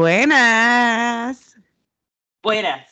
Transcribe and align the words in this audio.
Buenas. 0.00 1.56
Buenas. 2.42 2.86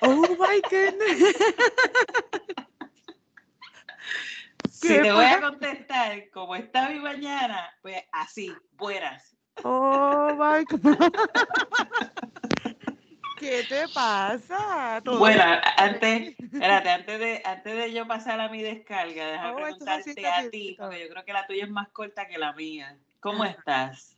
Oh 0.00 0.26
my 0.38 0.60
goodness. 0.70 1.36
Si 4.70 4.88
¿Qué 4.88 5.00
te 5.00 5.12
voy 5.12 5.24
a 5.24 5.40
pasa? 5.40 5.40
contestar 5.40 6.30
como 6.30 6.56
está 6.56 6.90
mi 6.90 7.00
mañana, 7.00 7.70
pues 7.80 8.02
así, 8.12 8.54
buenas. 8.72 9.34
Oh 9.62 10.28
my 10.34 10.64
God. 10.68 10.73
¿Qué 13.36 13.64
te 13.64 13.88
pasa? 13.88 15.00
¿Todo 15.04 15.18
Bueno, 15.18 15.42
antes, 15.76 16.34
espérate, 16.40 16.90
antes 16.90 17.20
de, 17.20 17.42
antes 17.44 17.76
de 17.76 17.92
yo 17.92 18.06
pasar 18.06 18.40
a 18.40 18.48
mi 18.48 18.62
descarga, 18.62 19.26
déjame 19.26 19.52
Oh, 19.52 19.54
preguntarte 19.54 20.26
a 20.26 20.50
ti, 20.50 20.76
porque 20.78 21.02
yo 21.02 21.08
creo 21.10 21.24
que 21.24 21.32
la 21.32 21.46
tuya 21.46 21.64
es 21.64 21.70
más 21.70 21.88
corta 21.92 22.26
que 22.26 22.38
la 22.38 22.52
mía. 22.54 22.98
¿Cómo 23.20 23.44
Ajá. 23.44 23.44
estás? 23.44 24.16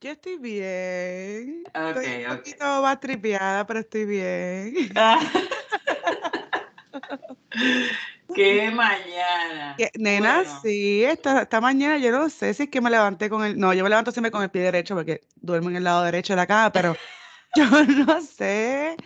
Yo 0.00 0.10
estoy 0.10 0.38
bien. 0.38 1.64
Ok, 1.74 1.96
Estoy 1.96 2.16
un 2.16 2.32
ok. 2.32 2.38
poquito 2.38 2.82
más 2.82 3.00
tripeada, 3.00 3.66
pero 3.66 3.80
estoy 3.80 4.06
bien. 4.06 4.74
¡Qué 8.34 8.70
mañana! 8.70 9.74
Que- 9.76 9.90
Nena, 9.98 10.38
Bueno, 10.38 10.60
sí, 10.62 11.04
esta, 11.04 11.42
esta 11.42 11.60
mañana 11.60 11.98
yo 11.98 12.10
no 12.12 12.28
sé 12.28 12.54
si 12.54 12.64
es 12.64 12.68
que 12.70 12.80
me 12.80 12.90
levanté 12.90 13.30
con 13.30 13.44
el... 13.44 13.58
No, 13.58 13.72
yo 13.72 13.82
me 13.82 13.88
levanto 13.90 14.12
siempre 14.12 14.30
con 14.30 14.42
el 14.42 14.50
pie 14.50 14.62
derecho 14.62 14.94
porque 14.94 15.20
duermo 15.36 15.70
en 15.70 15.76
el 15.76 15.84
lado 15.84 16.02
derecho 16.04 16.32
de 16.32 16.36
la 16.36 16.46
cama, 16.46 16.72
pero 16.72 16.96
yo 17.56 17.64
no 18.06 18.20
sé, 18.20 18.96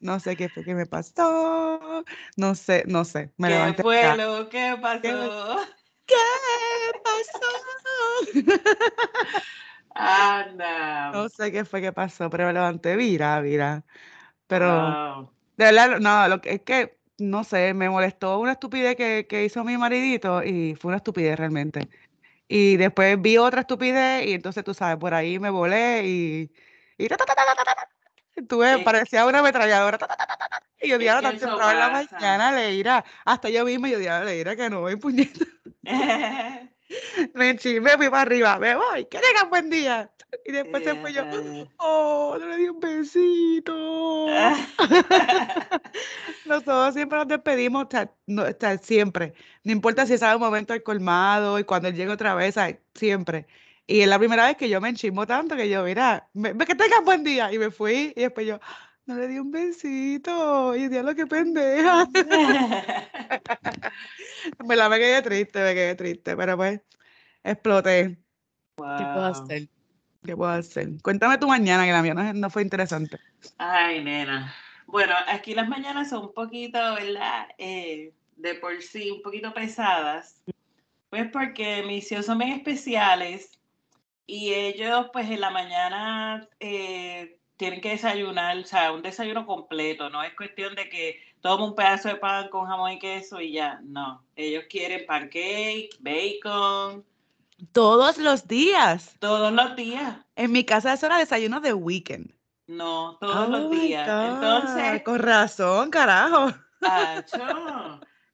no 0.00 0.20
sé 0.20 0.36
qué 0.36 0.48
fue 0.48 0.64
que 0.64 0.74
me 0.74 0.86
pasó, 0.86 2.04
no 2.36 2.54
sé, 2.54 2.84
no 2.86 3.04
sé, 3.04 3.32
me 3.36 3.48
¿Qué 3.48 3.54
levanté 3.54 3.82
fue 3.82 4.16
lo 4.16 4.48
que 4.48 4.76
pasó? 4.80 5.00
¿Qué 6.06 6.16
pasó? 7.02 7.42
Anda. 9.94 11.12
No 11.12 11.28
sé 11.28 11.50
qué 11.52 11.64
fue 11.64 11.80
que 11.80 11.92
pasó, 11.92 12.28
pero 12.30 12.46
me 12.46 12.52
levanté 12.52 12.96
vira, 12.96 13.40
vira. 13.40 13.84
Pero 14.46 14.68
Wow. 14.68 15.30
de 15.56 15.64
verdad, 15.64 15.98
no, 16.00 16.28
lo 16.28 16.40
que 16.40 16.54
es 16.54 16.62
que, 16.62 16.98
no 17.18 17.44
sé, 17.44 17.74
me 17.74 17.88
molestó 17.90 18.38
una 18.38 18.52
estupidez 18.52 18.96
que, 18.96 19.26
que 19.28 19.44
hizo 19.44 19.64
mi 19.64 19.76
maridito 19.76 20.42
y 20.42 20.74
fue 20.76 20.90
una 20.90 20.98
estupidez 20.98 21.38
realmente. 21.38 21.88
Y 22.48 22.76
después 22.76 23.20
vi 23.20 23.38
otra 23.38 23.62
estupidez 23.62 24.26
y 24.26 24.34
entonces 24.34 24.64
tú 24.64 24.74
sabes, 24.74 24.98
por 24.98 25.14
ahí 25.14 25.38
me 25.38 25.50
volé 25.50 26.06
y, 26.06 26.52
y 26.98 27.08
ta, 27.08 27.16
ta, 27.16 27.26
ta. 27.26 27.34
Tuve, 28.48 28.78
parecía 28.84 29.24
una 29.26 29.38
ametralladora. 29.38 29.98
Y 30.80 30.88
yo 30.90 30.98
que 30.98 31.06
tan 31.06 31.38
temprano 31.38 31.70
en 31.70 31.78
la 31.78 31.88
mañana, 31.88 32.52
Leira. 32.52 33.04
Hasta 33.24 33.48
yo 33.48 33.64
misma, 33.64 33.88
yo 33.88 33.98
diablo, 33.98 34.26
Leira, 34.26 34.54
que 34.54 34.68
no 34.68 34.80
voy 34.80 34.96
puñeta. 34.96 35.44
Me 37.34 37.50
enchismé, 37.50 37.80
me 37.80 37.96
fui 37.96 38.08
para 38.08 38.22
arriba, 38.22 38.58
me 38.58 38.74
voy, 38.74 39.04
que 39.06 39.18
tengan 39.18 39.50
buen 39.50 39.70
día. 39.70 40.10
Y 40.44 40.52
después 40.52 40.84
se 40.84 40.94
fue 40.96 41.12
yo, 41.12 41.22
oh, 41.78 42.36
no 42.38 42.46
le 42.46 42.56
di 42.56 42.68
un 42.68 42.80
besito. 42.80 44.26
Nosotros 46.46 46.94
siempre 46.94 47.18
nos 47.18 47.28
despedimos, 47.28 47.86
sea, 47.90 48.10
no, 48.26 48.44
siempre. 48.82 49.34
No 49.64 49.72
importa 49.72 50.06
si 50.06 50.18
sabe 50.18 50.36
un 50.36 50.42
momento 50.42 50.72
del 50.72 50.82
colmado 50.82 51.58
y 51.58 51.64
cuando 51.64 51.88
él 51.88 51.94
llegue 51.94 52.12
otra 52.12 52.34
vez, 52.34 52.56
siempre. 52.94 53.46
Y 53.86 54.00
es 54.00 54.08
la 54.08 54.18
primera 54.18 54.46
vez 54.46 54.56
que 54.56 54.68
yo 54.68 54.80
me 54.80 54.88
enchismo 54.88 55.26
tanto 55.26 55.56
que 55.56 55.68
yo, 55.68 55.84
mira, 55.84 56.28
me, 56.34 56.56
que 56.56 56.74
tengas 56.74 57.04
buen 57.04 57.22
día. 57.22 57.52
Y 57.52 57.58
me 57.58 57.70
fui 57.70 58.12
y 58.16 58.22
después 58.22 58.46
yo, 58.46 58.58
no 59.06 59.14
le 59.14 59.28
di 59.28 59.38
un 59.38 59.50
besito. 59.50 60.74
Y 60.76 60.88
diablo, 60.88 61.14
qué 61.14 61.26
pendeja. 61.26 62.06
Me 64.64 64.76
la 64.76 64.88
me 64.88 64.98
quedé 64.98 65.22
triste, 65.22 65.60
me 65.60 65.74
quedé 65.74 65.94
triste, 65.96 66.36
pero 66.36 66.56
pues 66.56 66.80
exploté. 67.42 68.16
¿Qué 68.76 69.04
puedo 69.04 69.24
hacer? 69.24 69.68
¿Qué 70.24 70.36
puedo 70.36 70.50
hacer? 70.50 70.88
Cuéntame 71.02 71.38
tu 71.38 71.48
mañana, 71.48 71.84
que 71.84 71.92
la 71.92 72.02
mía 72.02 72.14
no, 72.14 72.32
no 72.32 72.50
fue 72.50 72.62
interesante. 72.62 73.18
Ay, 73.58 74.04
nena. 74.04 74.54
Bueno, 74.86 75.14
aquí 75.26 75.54
las 75.54 75.68
mañanas 75.68 76.10
son 76.10 76.26
un 76.26 76.34
poquito, 76.34 76.78
¿verdad? 76.94 77.48
Eh, 77.58 78.12
de 78.36 78.54
por 78.54 78.80
sí, 78.82 79.10
un 79.10 79.22
poquito 79.22 79.52
pesadas. 79.52 80.42
Pues 81.10 81.28
porque 81.32 81.82
mis 81.86 82.10
hijos 82.12 82.26
son 82.26 82.38
bien 82.38 82.52
especiales 82.52 83.58
y 84.26 84.52
ellos, 84.52 85.08
pues 85.12 85.28
en 85.30 85.40
la 85.40 85.50
mañana 85.50 86.48
eh, 86.60 87.38
tienen 87.56 87.80
que 87.80 87.90
desayunar, 87.90 88.56
o 88.58 88.64
sea, 88.64 88.92
un 88.92 89.02
desayuno 89.02 89.46
completo. 89.46 90.10
No 90.10 90.22
es 90.22 90.34
cuestión 90.34 90.74
de 90.74 90.88
que 90.88 91.18
toma 91.40 91.64
un 91.64 91.74
pedazo 91.74 92.08
de 92.08 92.16
pan 92.16 92.48
con 92.48 92.66
jamón 92.66 92.92
y 92.92 92.98
queso 92.98 93.40
y 93.40 93.52
ya. 93.52 93.80
No. 93.82 94.22
Ellos 94.36 94.64
quieren 94.68 95.06
pancake, 95.06 95.90
bacon, 96.00 97.04
Todos 97.72 98.18
los 98.18 98.46
días. 98.46 99.16
todos 99.20 99.52
los 99.52 99.74
días. 99.76 100.16
En 100.36 100.52
mi 100.52 100.64
casa 100.64 100.92
eso 100.92 101.06
era 101.06 101.18
desayuno 101.18 101.60
de 101.60 101.72
weekend. 101.72 102.32
No, 102.66 103.16
todos 103.20 103.48
los 103.48 103.66
Oh 103.66 103.68
días. 103.70 104.06
God, 104.08 104.34
Entonces, 104.34 105.02
con 105.04 105.18
razón, 105.20 105.90
carajo. 105.90 106.52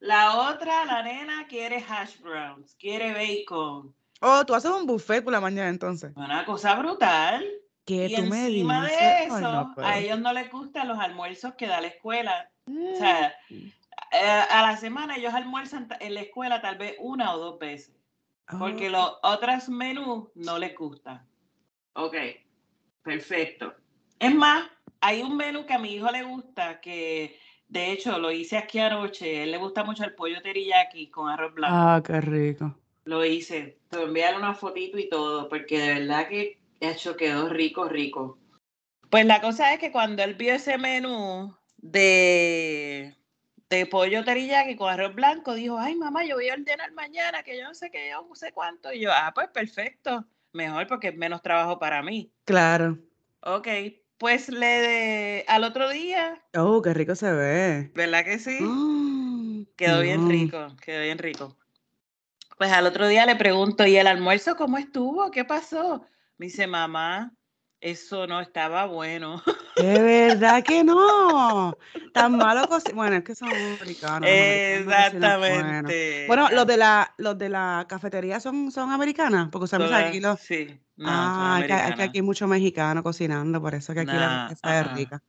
La 0.00 0.50
otra, 0.50 0.84
la 0.84 1.02
nena, 1.02 1.46
quiere 1.46 1.76
hash 1.88 2.18
browns, 2.18 2.74
quiere 2.74 3.12
bacon. 3.12 3.94
Oh, 4.20 4.44
tú 4.44 4.54
haces 4.54 4.70
un 4.70 4.86
buffet 4.86 5.22
por 5.22 5.32
la 5.32 5.40
mañana 5.40 5.68
entonces. 5.68 6.12
Una 6.16 6.44
cosa 6.44 6.74
brutal. 6.76 7.44
¿Qué 7.84 8.06
Y 8.06 8.14
tú 8.14 8.22
me 8.24 8.46
encima 8.46 8.82
dices? 8.84 8.98
de 9.00 9.24
eso, 9.24 9.40
no 9.52 9.74
puedo. 9.74 9.86
a 9.88 9.98
ellos 9.98 10.20
no 10.20 10.32
les 10.32 10.50
gustan 10.50 10.88
los 10.88 10.98
almuerzos 10.98 11.54
que 11.54 11.66
da 11.66 11.80
la 11.80 11.88
escuela. 11.88 12.50
O 12.66 12.96
sea, 12.96 13.34
Mm. 13.48 13.54
eh, 14.12 14.42
a 14.50 14.62
la 14.62 14.76
semana 14.76 15.16
ellos 15.16 15.34
almuerzan 15.34 15.88
en 16.00 16.14
la 16.14 16.20
escuela 16.20 16.60
tal 16.62 16.78
vez 16.78 16.94
una 17.00 17.34
o 17.34 17.38
dos 17.38 17.58
veces, 17.58 17.94
porque 18.58 18.88
Oh, 18.88 18.92
los 18.92 19.12
otros 19.22 19.68
menús 19.68 20.28
no 20.36 20.58
les 20.58 20.76
gustan. 20.76 21.26
Ok, 21.94 22.14
perfecto. 23.02 23.74
Es 24.18 24.34
más, 24.34 24.64
hay 25.00 25.22
un 25.22 25.36
menú 25.36 25.66
que 25.66 25.74
a 25.74 25.78
mi 25.78 25.94
hijo 25.94 26.10
le 26.10 26.22
gusta, 26.22 26.80
que 26.80 27.38
de 27.68 27.90
hecho 27.92 28.18
lo 28.18 28.30
hice 28.30 28.56
aquí 28.58 28.78
anoche. 28.78 29.40
A 29.40 29.42
él 29.44 29.50
le 29.50 29.58
gusta 29.58 29.82
mucho 29.82 30.04
el 30.04 30.14
pollo 30.14 30.40
teriyaki 30.40 31.10
con 31.10 31.28
arroz 31.28 31.54
blanco. 31.54 31.76
Ah, 31.76 32.02
qué 32.04 32.20
rico. 32.20 32.78
Lo 33.04 33.24
hice. 33.24 33.80
Te 33.88 33.96
voy 33.96 34.04
a 34.04 34.08
enviar 34.08 34.36
una 34.36 34.54
fotito 34.54 34.98
y 34.98 35.08
todo, 35.08 35.48
porque 35.48 35.78
de 35.80 35.94
verdad 36.00 36.28
que 36.28 36.60
hecho 36.90 37.16
quedó 37.16 37.48
rico, 37.48 37.88
rico. 37.88 38.38
Pues 39.10 39.26
la 39.26 39.40
cosa 39.40 39.72
es 39.74 39.78
que 39.80 39.92
cuando 39.92 40.22
él 40.22 40.34
vio 40.34 40.54
ese 40.54 40.78
menú 40.78 41.54
de, 41.76 43.16
de 43.68 43.86
pollo 43.86 44.24
teriyaki 44.24 44.74
con 44.76 44.90
arroz 44.90 45.14
blanco, 45.14 45.54
dijo, 45.54 45.78
ay 45.78 45.94
mamá, 45.96 46.24
yo 46.24 46.36
voy 46.36 46.48
a 46.48 46.54
ordenar 46.54 46.92
mañana, 46.92 47.42
que 47.42 47.58
yo 47.58 47.64
no 47.64 47.74
sé 47.74 47.90
qué, 47.90 48.10
yo 48.10 48.26
no 48.26 48.34
sé 48.34 48.52
cuánto. 48.52 48.92
Y 48.92 49.00
yo, 49.00 49.10
ah, 49.12 49.32
pues 49.34 49.48
perfecto. 49.48 50.24
Mejor 50.52 50.86
porque 50.86 51.08
es 51.08 51.16
menos 51.16 51.42
trabajo 51.42 51.78
para 51.78 52.02
mí. 52.02 52.30
Claro. 52.44 52.98
Ok, 53.40 53.68
pues 54.18 54.48
le 54.48 54.66
de, 54.66 55.44
al 55.48 55.64
otro 55.64 55.88
día, 55.90 56.42
Oh, 56.54 56.80
qué 56.82 56.94
rico 56.94 57.14
se 57.14 57.32
ve. 57.32 57.90
¿verdad 57.94 58.24
que 58.24 58.38
sí? 58.38 58.58
Mm, 58.60 59.64
Quedó 59.76 60.00
bien 60.00 60.28
rico, 60.28 60.68
quedó 60.84 61.02
bien 61.02 61.18
rico. 61.18 61.56
Pues 62.58 62.70
al 62.72 62.86
otro 62.86 63.08
día 63.08 63.26
le 63.26 63.34
pregunto, 63.36 63.84
¿y 63.86 63.96
el 63.96 64.06
almuerzo 64.06 64.54
cómo 64.56 64.78
estuvo? 64.78 65.30
¿Qué 65.30 65.44
pasó? 65.44 66.06
Me 66.42 66.46
dice, 66.46 66.66
mamá, 66.66 67.32
eso 67.80 68.26
no 68.26 68.40
estaba 68.40 68.86
bueno. 68.86 69.40
De 69.76 70.02
verdad 70.02 70.64
que 70.64 70.82
no. 70.82 71.78
Tan 72.12 72.36
malo. 72.36 72.66
Bueno, 72.96 73.14
es 73.18 73.22
que 73.22 73.36
son 73.36 73.48
americanos. 73.48 74.28
Exactamente. 74.28 76.24
Bueno, 76.26 76.48
los 76.50 76.66
de 76.66 76.76
la, 76.78 77.14
los 77.18 77.38
de 77.38 77.48
la 77.48 77.86
cafetería 77.88 78.40
son, 78.40 78.72
son 78.72 78.90
americanas, 78.90 79.50
porque 79.52 79.68
todas- 79.68 80.02
aquí 80.02 80.18
los. 80.18 80.40
sí, 80.40 80.80
no, 80.96 81.06
ah, 81.08 81.58
es 81.60 81.66
que, 81.68 81.74
es 81.74 81.94
que 81.94 82.02
aquí 82.02 82.18
hay 82.18 82.22
mucho 82.22 82.48
mexicano 82.48 83.04
cocinando, 83.04 83.62
por 83.62 83.76
eso 83.76 83.94
que 83.94 84.00
aquí 84.00 84.10
la 84.10 84.48
Nah, 84.48 84.54
sabe 84.56 84.78
ajá. 84.80 84.94
rica. 84.96 85.22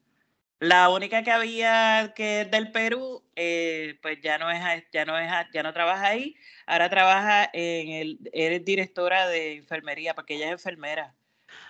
La 0.59 0.89
única 0.89 1.23
que 1.23 1.31
había 1.31 2.13
que 2.15 2.41
es 2.41 2.51
del 2.51 2.71
Perú, 2.71 3.23
eh, 3.35 4.00
pues 4.01 4.21
ya 4.21 4.38
no 4.38 4.50
es, 4.50 4.85
ya 4.91 5.03
no 5.05 5.17
es, 5.17 5.29
ya 5.53 5.63
no 5.63 5.73
trabaja 5.73 6.07
ahí. 6.07 6.35
Ahora 6.65 6.89
trabaja 6.89 7.50
en 7.51 7.89
el, 7.89 8.19
eres 8.31 8.63
directora 8.63 9.27
de 9.27 9.57
enfermería, 9.57 10.15
porque 10.15 10.35
ella 10.35 10.47
es 10.47 10.53
enfermera. 10.53 11.13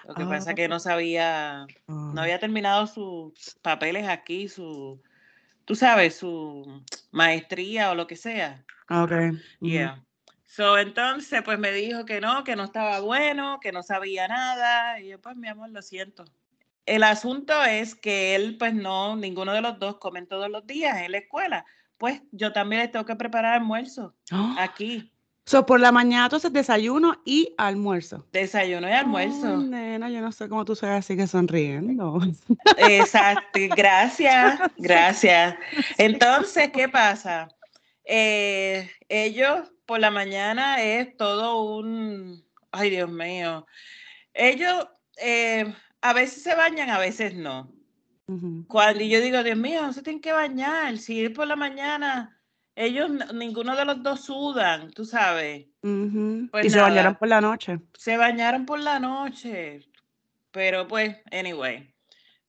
Lo 0.07 0.13
que 0.13 0.25
pasa 0.25 0.53
que 0.53 0.67
no 0.67 0.79
sabía, 0.79 1.65
no 1.87 2.21
había 2.21 2.39
terminado 2.39 2.85
sus 2.87 3.57
papeles 3.61 4.07
aquí, 4.07 4.47
su, 4.47 5.01
tú 5.65 5.75
sabes, 5.75 6.15
su 6.15 6.83
maestría 7.11 7.91
o 7.91 7.95
lo 7.95 8.05
que 8.05 8.15
sea. 8.15 8.63
ok, 8.89 9.11
ujú. 9.61 9.71
Yeah. 9.71 10.03
So, 10.45 10.77
entonces, 10.77 11.41
pues 11.41 11.57
me 11.57 11.71
dijo 11.71 12.05
que 12.05 12.21
no, 12.21 12.43
que 12.43 12.55
no 12.55 12.65
estaba 12.65 12.99
bueno, 12.99 13.59
que 13.59 13.71
no 13.71 13.81
sabía 13.81 14.27
nada. 14.27 14.99
Y 14.99 15.09
yo, 15.09 15.19
pues, 15.19 15.35
mi 15.35 15.47
amor, 15.47 15.71
lo 15.71 15.81
siento. 15.81 16.25
El 16.85 17.03
asunto 17.03 17.53
es 17.63 17.95
que 17.95 18.35
él, 18.35 18.57
pues, 18.57 18.73
no, 18.73 19.15
ninguno 19.15 19.53
de 19.53 19.61
los 19.61 19.79
dos 19.79 19.97
comen 19.97 20.27
todos 20.27 20.49
los 20.49 20.65
días 20.67 20.97
en 20.97 21.11
la 21.11 21.19
escuela. 21.19 21.65
Pues 21.97 22.21
yo 22.31 22.51
también 22.51 22.81
les 22.81 22.91
tengo 22.91 23.05
que 23.05 23.15
preparar 23.15 23.53
almuerzo 23.53 24.15
Oh, 24.31 24.55
aquí. 24.57 25.13
So, 25.45 25.65
por 25.65 25.81
la 25.81 25.91
mañana 25.91 26.25
entonces 26.25 26.53
desayuno 26.53 27.21
y 27.25 27.53
almuerzo. 27.57 28.25
Desayuno 28.31 28.87
y 28.87 28.93
almuerzo. 28.93 29.57
Ay, 29.57 29.63
nena, 29.65 30.09
yo 30.09 30.21
no 30.21 30.31
sé 30.31 30.47
cómo 30.47 30.63
tú 30.63 30.73
sabes 30.75 30.99
así 30.99 31.17
que 31.17 31.27
sonriendo. 31.27 32.19
Exacto, 32.77 33.59
gracias, 33.75 34.59
gracias. 34.77 35.55
Entonces, 35.97 36.69
¿qué 36.71 36.87
pasa? 36.87 37.49
Eh, 38.05 38.89
ellos 39.09 39.69
por 39.85 39.99
la 39.99 40.11
mañana 40.11 40.81
es 40.81 41.15
todo 41.17 41.61
un, 41.77 42.45
ay 42.71 42.89
Dios 42.89 43.09
mío, 43.09 43.65
ellos 44.33 44.87
eh, 45.17 45.73
a 46.03 46.13
veces 46.13 46.43
se 46.43 46.53
bañan, 46.53 46.89
a 46.89 46.99
veces 46.99 47.33
no. 47.33 47.71
Cuando 48.67 49.03
yo 49.03 49.21
digo, 49.21 49.41
Dios 49.43 49.57
mío, 49.57 49.81
no 49.83 49.93
se 49.93 50.01
tienen 50.01 50.21
que 50.21 50.33
bañar, 50.33 50.97
si 50.97 51.23
es 51.23 51.31
por 51.31 51.47
la 51.47 51.55
mañana, 51.55 52.37
ellos, 52.75 53.09
ninguno 53.33 53.75
de 53.75 53.85
los 53.85 54.03
dos 54.03 54.21
sudan, 54.21 54.91
tú 54.91 55.05
sabes. 55.05 55.65
Pues 56.51 56.65
y 56.65 56.69
se 56.69 56.81
bañaron 56.81 57.15
por 57.15 57.27
la 57.29 57.39
noche. 57.39 57.79
Se 57.93 58.17
bañaron 58.17 58.65
por 58.65 58.79
la 58.79 58.99
noche. 58.99 59.79
Pero 60.51 60.87
pues, 60.87 61.15
anyway. 61.31 61.93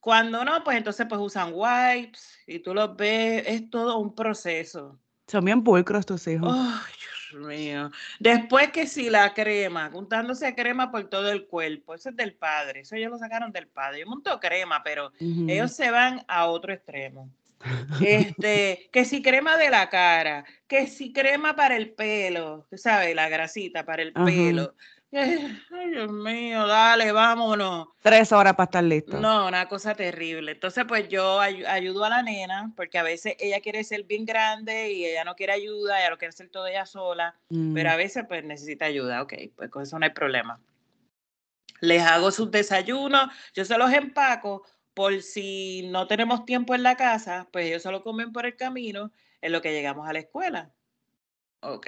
Cuando 0.00 0.44
no, 0.44 0.64
pues 0.64 0.76
entonces 0.76 1.06
pues 1.08 1.20
usan 1.20 1.52
wipes 1.54 2.38
y 2.46 2.58
tú 2.58 2.74
los 2.74 2.96
ves, 2.96 3.44
es 3.46 3.70
todo 3.70 3.98
un 3.98 4.14
proceso. 4.14 4.98
Son 5.28 5.44
bien 5.44 5.62
pulcros 5.62 6.04
tus 6.04 6.26
hijos. 6.26 6.52
Dios 6.52 7.13
mío. 7.34 7.90
Después 8.19 8.70
que 8.70 8.86
si 8.86 9.10
la 9.10 9.34
crema, 9.34 9.90
juntándose 9.90 10.54
crema 10.54 10.90
por 10.90 11.08
todo 11.08 11.31
el 11.31 11.46
cuerpo, 11.46 11.94
eso 11.94 12.10
es 12.10 12.16
del 12.16 12.34
padre, 12.34 12.81
eso 12.81 12.96
ellos 12.96 13.10
lo 13.10 13.19
sacaron 13.19 13.52
del 13.52 13.69
padre. 13.69 14.00
Yo 14.00 14.06
monto 14.06 14.38
crema, 14.40 14.82
pero 14.82 15.12
ellos 15.20 15.72
se 15.72 15.90
van 15.90 16.25
a 16.28 16.46
otro 16.46 16.72
extremo. 16.72 17.31
Este, 18.00 18.88
que 18.92 19.04
si 19.04 19.22
crema 19.22 19.56
de 19.56 19.70
la 19.70 19.88
cara, 19.88 20.44
que 20.66 20.86
si 20.86 21.12
crema 21.12 21.56
para 21.56 21.76
el 21.76 21.92
pelo, 21.92 22.66
¿sabes? 22.75 23.14
La 23.14 23.28
grasita 23.28 23.84
para 23.84 24.02
el 24.02 24.12
pelo. 24.12 24.75
Ay, 25.16 25.90
Dios 25.90 26.11
mío, 26.11 26.66
dale, 26.66 27.12
vámonos. 27.12 27.88
Tres 28.00 28.32
horas 28.32 28.55
para 28.55 28.64
estar 28.64 28.82
listo. 28.82 29.20
No, 29.20 29.46
una 29.46 29.69
cosa 29.69 29.94
terrible. 29.94 30.52
Entonces, 30.52 30.84
pues 30.88 31.08
yo 31.08 31.38
ayudo 31.38 32.05
a 32.05 32.08
la 32.08 32.22
nena, 32.22 32.72
porque 32.75 32.99
a 32.99 33.05
veces 33.05 33.37
ella 33.38 33.61
quiere 33.61 33.84
ser 33.84 34.02
bien 34.05 34.25
grande 34.25 34.90
y 34.93 35.05
ella 35.05 35.22
no 35.25 35.37
quiere 35.37 35.52
ayuda, 35.52 36.00
ella 36.00 36.11
lo 36.11 36.19
quiere 36.19 36.31
hacer 36.31 36.49
todo 36.49 36.66
ella 36.66 36.84
sola, 36.84 37.37
pero 37.49 37.90
a 37.90 37.94
mm. 37.94 37.96
veces 37.96 38.25
pues 38.26 38.44
necesita 38.44 38.87
ayuda. 38.87 39.22
Ok, 39.22 39.34
pues 39.55 39.70
con 39.70 39.84
eso 39.84 39.99
no 39.99 40.05
hay 40.05 40.12
problema. 40.12 40.61
Les 41.81 42.02
hago 42.02 42.32
sus 42.32 42.50
desayunos, 42.50 43.28
yo 43.55 43.64
se 43.64 43.78
los 43.78 43.93
empaco 43.93 44.64
por 44.94 45.22
si 45.22 45.88
no 45.90 46.08
tenemos 46.08 46.44
tiempo 46.44 46.75
en 46.75 46.82
la 46.82 46.96
casa, 46.96 47.49
pues 47.52 47.66
ellos 47.66 47.82
solo 47.82 48.02
comen 48.02 48.32
por 48.32 48.46
el 48.46 48.56
camino 48.56 49.12
en 49.40 49.52
lo 49.52 49.62
que 49.62 49.72
llegamos 49.72 50.08
a 50.08 50.12
la 50.12 50.20
escuela. 50.20 50.72
Ok 51.61 51.87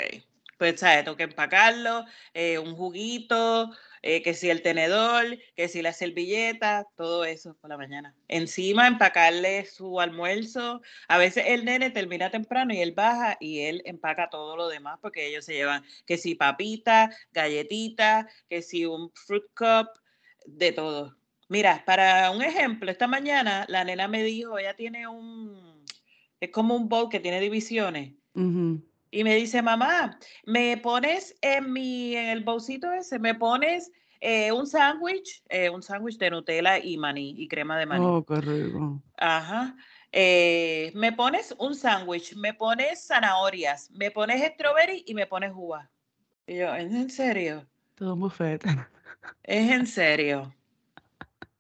pues, 0.59 0.81
¿sabes? 0.81 1.05
Tengo 1.05 1.17
que 1.17 1.25
empacarlo, 1.25 2.05
eh, 2.35 2.59
un 2.59 2.75
juguito, 2.75 3.71
eh, 4.03 4.23
que 4.23 4.35
si 4.35 4.51
el 4.51 4.63
tenedor, 4.63 5.39
que 5.55 5.69
si 5.69 5.83
la 5.83 5.93
servilleta, 5.93 6.87
todo 6.97 7.25
eso 7.25 7.55
por 7.61 7.71
la 7.71 7.77
mañana. 7.77 8.15
Encima, 8.29 8.87
empacarle 8.87 9.65
su 9.67 10.01
almuerzo. 10.01 10.81
A 11.09 11.19
veces 11.19 11.45
el 11.49 11.65
nene 11.65 11.91
termina 11.91 12.31
temprano 12.31 12.73
y 12.73 12.81
él 12.81 12.93
baja 12.93 13.37
y 13.41 13.61
él 13.61 13.83
empaca 13.85 14.31
todo 14.31 14.57
lo 14.57 14.69
demás 14.69 14.99
porque 15.03 15.27
ellos 15.27 15.45
se 15.45 15.55
llevan 15.55 15.85
que 16.07 16.19
si 16.19 16.35
papita, 16.35 17.11
galletita, 17.33 18.29
que 18.49 18.63
si 18.63 18.87
un 18.87 19.11
fruit 19.15 19.45
cup, 19.55 19.89
de 20.47 20.73
todo. 20.73 21.17
Mira, 21.49 21.85
para 21.85 22.31
un 22.31 22.43
ejemplo, 22.43 22.91
esta 22.91 23.07
mañana 23.07 23.67
la 23.69 23.85
nena 23.85 24.09
me 24.09 24.23
dijo, 24.23 24.59
ella 24.59 24.75
tiene 24.75 25.07
un, 25.07 25.85
es 26.41 26.51
como 26.51 26.75
un 26.77 26.89
bowl 26.89 27.09
que 27.09 27.21
tiene 27.21 27.41
divisiones 27.41 28.15
y 29.11 29.25
me 29.25 29.35
dice, 29.37 29.63
mamá, 29.63 30.19
¿me 30.45 30.77
pones 30.77 31.35
en 31.41 31.73
mi, 31.73 32.17
en 32.17 32.29
el 32.29 32.45
bolsito 32.45 32.93
ese, 32.93 33.19
me 33.19 33.35
pones 33.35 33.91
eh, 34.21 34.53
un 34.53 34.67
sándwich, 34.67 35.43
eh, 35.49 35.71
un 35.71 35.83
sándwich 35.83 36.19
de 36.19 36.31
Nutella 36.31 36.79
y 36.79 36.97
maní 36.97 37.35
y 37.37 37.49
crema 37.49 37.79
de 37.79 37.87
maní? 37.87 38.05
Oh, 38.05 38.25
qué 38.25 38.41
rico. 38.41 39.03
Ajá. 39.17 39.77
Eh, 40.13 40.93
me 40.95 41.13
pones 41.13 41.55
un 41.59 41.75
sándwich, 41.75 42.35
me 42.37 42.55
pones 42.55 43.07
zanahorias, 43.07 43.91
me 43.91 44.11
pones 44.11 44.43
strawberry 44.53 45.05
y 45.07 45.15
me 45.15 45.27
pones 45.27 45.53
uva. 45.55 45.91
Y 46.47 46.57
yo, 46.57 46.75
¿es 46.75 46.93
en 46.93 47.11
serio? 47.11 47.67
Todo 47.95 48.15
un 48.15 48.21
buffet. 48.21 48.65
Es 49.43 49.71
en 49.71 49.87
serio. 49.87 50.55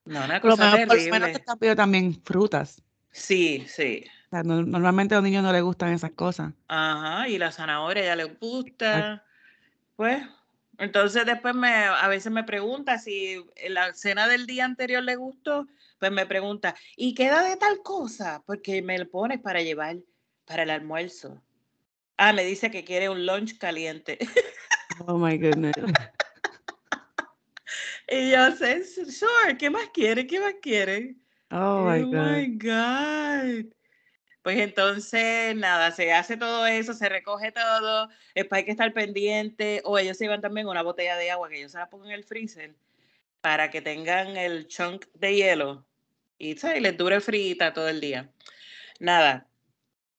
No, 0.04 0.24
una 0.24 0.40
cosa 0.40 0.70
terrible. 0.72 0.86
Por 0.86 1.04
lo 1.04 1.10
menos 1.10 1.32
te 1.32 1.38
está 1.38 1.56
pidiendo 1.56 1.82
también 1.82 2.14
frutas. 2.22 2.82
Sí, 3.10 3.64
sí 3.68 4.04
normalmente 4.44 5.14
a 5.14 5.18
los 5.18 5.24
niños 5.24 5.42
no 5.42 5.52
les 5.52 5.62
gustan 5.62 5.92
esas 5.92 6.12
cosas. 6.12 6.52
Ajá, 6.68 7.28
y 7.28 7.38
la 7.38 7.52
zanahoria 7.52 8.04
ya 8.04 8.16
les 8.16 8.38
gusta. 8.38 9.24
Pues, 9.96 10.22
entonces 10.78 11.24
después 11.24 11.54
me, 11.54 11.68
a 11.68 12.06
veces 12.08 12.30
me 12.30 12.44
pregunta 12.44 12.98
si 12.98 13.42
la 13.68 13.92
cena 13.94 14.28
del 14.28 14.46
día 14.46 14.64
anterior 14.64 15.02
le 15.02 15.16
gustó, 15.16 15.66
pues 15.98 16.12
me 16.12 16.26
pregunta, 16.26 16.74
¿y 16.96 17.14
queda 17.14 17.42
de 17.42 17.56
tal 17.56 17.82
cosa? 17.82 18.42
Porque 18.46 18.82
me 18.82 18.98
lo 18.98 19.08
pones 19.08 19.40
para 19.40 19.62
llevar 19.62 19.96
para 20.44 20.64
el 20.64 20.70
almuerzo. 20.70 21.42
Ah, 22.18 22.32
me 22.32 22.44
dice 22.44 22.70
que 22.70 22.84
quiere 22.84 23.08
un 23.08 23.26
lunch 23.26 23.58
caliente. 23.58 24.18
Oh 25.06 25.18
my 25.18 25.36
goodness. 25.36 25.74
y 28.08 28.30
yo 28.30 28.50
sé, 28.52 28.82
sure, 28.82 29.58
¿qué 29.58 29.68
más 29.68 29.90
quiere? 29.92 30.26
¿Qué 30.26 30.40
más 30.40 30.54
quiere? 30.62 31.16
Oh 31.50 31.84
my 31.84 32.02
oh 32.02 32.06
God. 32.06 32.32
my 32.32 32.46
God. 32.56 33.74
Pues 34.46 34.58
entonces, 34.60 35.56
nada, 35.56 35.90
se 35.90 36.12
hace 36.12 36.36
todo 36.36 36.68
eso, 36.68 36.94
se 36.94 37.08
recoge 37.08 37.50
todo, 37.50 38.08
después 38.32 38.60
hay 38.60 38.64
que 38.64 38.70
estar 38.70 38.92
pendiente, 38.92 39.82
o 39.84 39.98
ellos 39.98 40.16
se 40.16 40.22
llevan 40.22 40.40
también 40.40 40.68
una 40.68 40.82
botella 40.82 41.16
de 41.16 41.32
agua 41.32 41.48
que 41.48 41.58
ellos 41.58 41.72
se 41.72 41.78
la 41.78 41.90
pongan 41.90 42.10
en 42.10 42.14
el 42.14 42.22
freezer 42.22 42.76
para 43.40 43.70
que 43.70 43.82
tengan 43.82 44.36
el 44.36 44.68
chunk 44.68 45.06
de 45.14 45.34
hielo 45.34 45.84
y, 46.38 46.56
¿sabes? 46.58 46.80
les 46.80 46.96
dure 46.96 47.20
frita 47.20 47.72
todo 47.72 47.88
el 47.88 48.00
día. 48.00 48.30
Nada, 49.00 49.48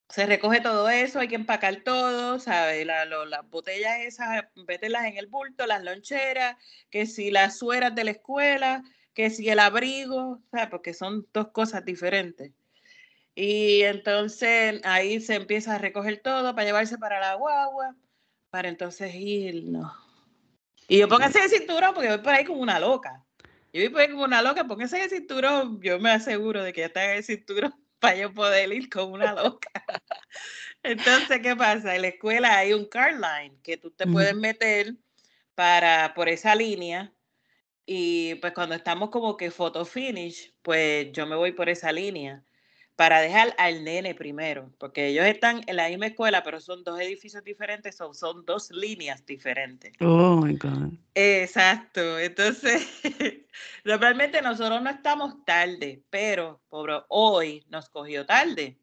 se 0.10 0.26
recoge 0.26 0.60
todo 0.60 0.90
eso, 0.90 1.22
hay 1.22 1.30
que 1.30 1.36
empacar 1.36 1.84
todo, 1.86 2.38
¿sabes? 2.40 2.86
las 2.86 3.50
botellas 3.50 4.00
esas, 4.02 4.44
mételas 4.56 5.06
en 5.06 5.16
el 5.16 5.28
bulto, 5.28 5.66
las 5.66 5.86
loncheras, 5.86 6.58
que 6.90 7.06
si 7.06 7.32
las 7.32 7.60
sueras 7.60 7.96
de 7.96 8.04
la 8.04 8.12
escuela, 8.12 8.84
que 9.14 9.30
si 9.30 9.48
el 9.48 9.60
abrigo, 9.60 10.42
¿sabes? 10.52 10.68
Porque 10.68 10.94
son 10.94 11.26
dos 11.32 11.48
cosas 11.52 11.86
diferentes. 11.86 12.52
Y 13.40 13.84
entonces 13.84 14.82
ahí 14.84 15.22
se 15.22 15.36
empieza 15.36 15.76
a 15.76 15.78
recoger 15.78 16.18
todo 16.24 16.56
para 16.56 16.66
llevarse 16.66 16.98
para 16.98 17.20
la 17.20 17.36
guagua, 17.36 17.96
para 18.50 18.68
entonces 18.68 19.14
irnos. 19.14 19.94
Y 20.88 20.98
yo 20.98 21.08
póngase 21.08 21.44
el 21.44 21.50
cinturón 21.52 21.94
porque 21.94 22.10
voy 22.10 22.18
por 22.18 22.34
ahí 22.34 22.46
como 22.46 22.62
una 22.62 22.80
loca. 22.80 23.24
Yo 23.72 23.82
voy 23.82 23.90
por 23.90 24.02
ahí 24.02 24.10
como 24.10 24.24
una 24.24 24.42
loca, 24.42 24.66
póngase 24.66 25.04
el 25.04 25.12
cinturón, 25.12 25.80
yo 25.84 26.00
me 26.00 26.10
aseguro 26.10 26.64
de 26.64 26.74
que 26.74 26.82
ya 26.82 26.88
está 26.88 27.06
en 27.12 27.18
el 27.18 27.24
cinturón 27.24 27.76
para 28.00 28.16
yo 28.16 28.34
poder 28.34 28.74
ir 28.74 28.90
como 28.90 29.14
una 29.14 29.36
loca. 29.36 29.70
Entonces, 30.82 31.40
¿qué 31.40 31.56
pasa? 31.56 31.96
En 31.96 32.02
la 32.02 32.08
escuela 32.08 32.58
hay 32.58 32.74
un 32.74 32.86
car 32.86 33.14
line 33.14 33.56
que 33.62 33.78
tú 33.78 33.92
te 33.92 34.08
puedes 34.08 34.36
meter 34.36 34.96
para, 35.54 36.16
por 36.16 36.28
esa 36.28 36.56
línea 36.56 37.14
y 37.86 38.34
pues 38.36 38.52
cuando 38.54 38.74
estamos 38.74 39.12
como 39.12 39.38
que 39.38 39.52
photo 39.52 39.86
finish, 39.86 40.56
pues 40.64 41.12
yo 41.12 41.28
me 41.28 41.36
voy 41.36 41.52
por 41.52 41.70
esa 41.70 41.92
línea 41.92 42.44
para 42.98 43.22
dejar 43.22 43.54
al 43.60 43.84
nene 43.84 44.16
primero, 44.16 44.72
porque 44.80 45.08
ellos 45.10 45.24
están 45.28 45.62
en 45.68 45.76
la 45.76 45.88
misma 45.88 46.08
escuela, 46.08 46.44
pero 46.44 46.60
son 46.60 46.84
dos 46.84 47.00
edificios 47.00 47.44
diferentes, 47.44 47.96
son, 47.96 48.16
son 48.16 48.44
dos 48.44 48.72
líneas 48.72 49.24
diferentes. 49.24 49.94
Oh 50.02 50.36
my 50.36 50.56
God. 50.56 50.94
Exacto. 51.14 52.18
Entonces, 52.18 52.88
normalmente 53.86 54.42
nosotros 54.42 54.82
no 54.82 54.90
estamos 54.90 55.46
tarde, 55.46 56.02
pero 56.10 56.60
pobre, 56.70 56.96
hoy 57.10 57.64
nos 57.70 57.88
cogió 57.88 58.26
tarde. 58.26 58.80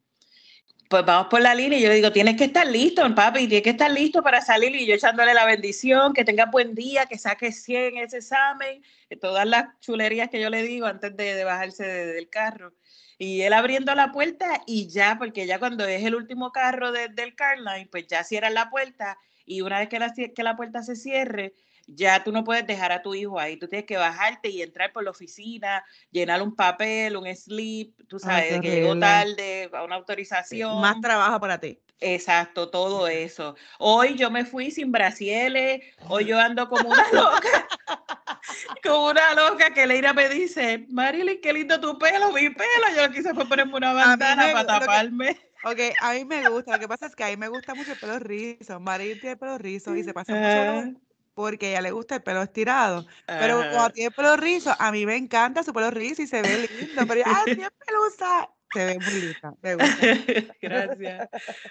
Pues 0.88 1.04
vamos 1.04 1.26
por 1.28 1.40
la 1.40 1.52
línea 1.52 1.76
y 1.76 1.82
yo 1.82 1.88
le 1.88 1.96
digo, 1.96 2.12
tienes 2.12 2.36
que 2.36 2.44
estar 2.44 2.68
listo, 2.68 3.02
papi, 3.16 3.48
tienes 3.48 3.62
que 3.62 3.70
estar 3.70 3.90
listo 3.90 4.22
para 4.22 4.40
salir. 4.40 4.76
Y 4.76 4.86
yo 4.86 4.94
echándole 4.94 5.34
la 5.34 5.44
bendición, 5.44 6.12
que 6.12 6.24
tenga 6.24 6.46
buen 6.46 6.76
día, 6.76 7.06
que 7.06 7.18
saque 7.18 7.50
100 7.50 7.96
ese 7.96 8.18
examen, 8.18 8.80
todas 9.20 9.44
las 9.44 9.66
chulerías 9.80 10.28
que 10.28 10.40
yo 10.40 10.50
le 10.50 10.62
digo 10.62 10.86
antes 10.86 11.16
de, 11.16 11.42
bajarse 11.42 11.84
del 11.84 12.28
carro. 12.28 12.72
Y 13.18 13.42
él 13.42 13.52
abriendo 13.52 13.94
la 13.94 14.12
puerta 14.12 14.62
y 14.66 14.88
ya, 14.88 15.16
porque 15.18 15.46
ya 15.46 15.58
cuando 15.58 15.84
es 15.86 16.04
el 16.04 16.14
último 16.14 16.52
carro 16.52 16.92
del 16.92 17.34
car 17.34 17.58
line, 17.58 17.88
pues 17.90 18.06
ya 18.06 18.24
cierran 18.24 18.54
la 18.54 18.70
puerta 18.70 19.16
y 19.46 19.60
una 19.60 19.78
vez 19.78 19.88
que 19.88 19.98
la, 19.98 20.12
que 20.12 20.42
la 20.42 20.56
puerta 20.56 20.82
se 20.82 20.96
cierre, 20.96 21.54
ya 21.86 22.22
tú 22.24 22.32
no 22.32 22.44
puedes 22.44 22.66
dejar 22.66 22.92
a 22.92 23.02
tu 23.02 23.14
hijo 23.14 23.38
ahí, 23.38 23.56
tú 23.56 23.68
tienes 23.68 23.86
que 23.86 23.96
bajarte 23.96 24.48
y 24.48 24.62
entrar 24.62 24.92
por 24.92 25.04
la 25.04 25.10
oficina, 25.10 25.84
llenar 26.10 26.42
un 26.42 26.54
papel, 26.54 27.16
un 27.16 27.26
slip, 27.34 28.00
tú 28.08 28.18
sabes, 28.18 28.60
que 28.60 28.70
llegó 28.70 28.98
tarde, 28.98 29.70
a 29.72 29.84
una 29.84 29.96
autorización. 29.96 30.80
Más 30.80 31.00
trabajo 31.00 31.40
para 31.40 31.58
ti. 31.58 31.80
Exacto, 32.00 32.68
todo 32.68 33.08
eso. 33.08 33.56
Hoy 33.78 34.14
yo 34.16 34.30
me 34.30 34.44
fui 34.44 34.70
sin 34.70 34.92
brasieles, 34.92 35.82
hoy 36.08 36.26
yo 36.26 36.38
ando 36.40 36.68
como 36.68 36.88
una 36.90 37.06
loca, 37.12 37.66
como 38.82 39.08
una 39.08 39.34
loca 39.34 39.72
que 39.72 39.86
Leira 39.86 40.12
me 40.12 40.28
dice, 40.28 40.86
Marilyn, 40.90 41.40
qué 41.40 41.52
lindo 41.52 41.80
tu 41.80 41.98
pelo, 41.98 42.32
mi 42.32 42.50
pelo. 42.50 42.86
Yo 42.94 43.06
lo 43.06 43.12
quise 43.12 43.32
fue 43.34 43.46
ponerme 43.46 43.76
una 43.76 43.92
bandana 43.92 44.52
para 44.52 44.80
taparme. 44.80 45.40
Ok, 45.64 45.80
a 46.02 46.12
mí 46.12 46.26
me 46.26 46.46
gusta. 46.50 46.72
Lo 46.72 46.78
que 46.78 46.88
pasa 46.88 47.06
es 47.06 47.16
que 47.16 47.24
a 47.24 47.28
mí 47.28 47.38
me 47.38 47.48
gusta 47.48 47.74
mucho 47.74 47.92
el 47.92 47.98
pelo 47.98 48.18
rizo. 48.18 48.80
Marín 48.80 49.18
tiene 49.18 49.36
pelo 49.36 49.56
rizo 49.56 49.96
y 49.96 50.04
se 50.04 50.12
pasa 50.14 50.34
mucho 50.34 51.00
porque 51.34 51.66
a 51.66 51.70
ella 51.70 51.80
le 51.82 51.90
gusta 51.90 52.16
el 52.16 52.22
pelo 52.22 52.42
estirado. 52.42 53.06
Pero 53.26 53.58
cuando 53.70 53.90
tiene 53.90 54.10
pelo 54.10 54.36
rizo, 54.36 54.74
a 54.78 54.92
mí 54.92 55.04
me 55.06 55.16
encanta 55.16 55.62
su 55.62 55.72
pelo 55.72 55.90
rizo 55.90 56.22
y 56.22 56.26
se 56.26 56.42
ve 56.42 56.68
lindo. 56.78 57.06
Pero 57.06 57.20
ya 57.20 57.42
siempre 57.44 57.92
lo 57.92 58.06
usa 58.06 58.48
se 58.74 58.84
ve 58.84 58.98
muy 58.98 59.20
linda, 59.20 59.54
me 59.62 59.74
gusta. 59.76 59.96
Gracias. 60.60 61.28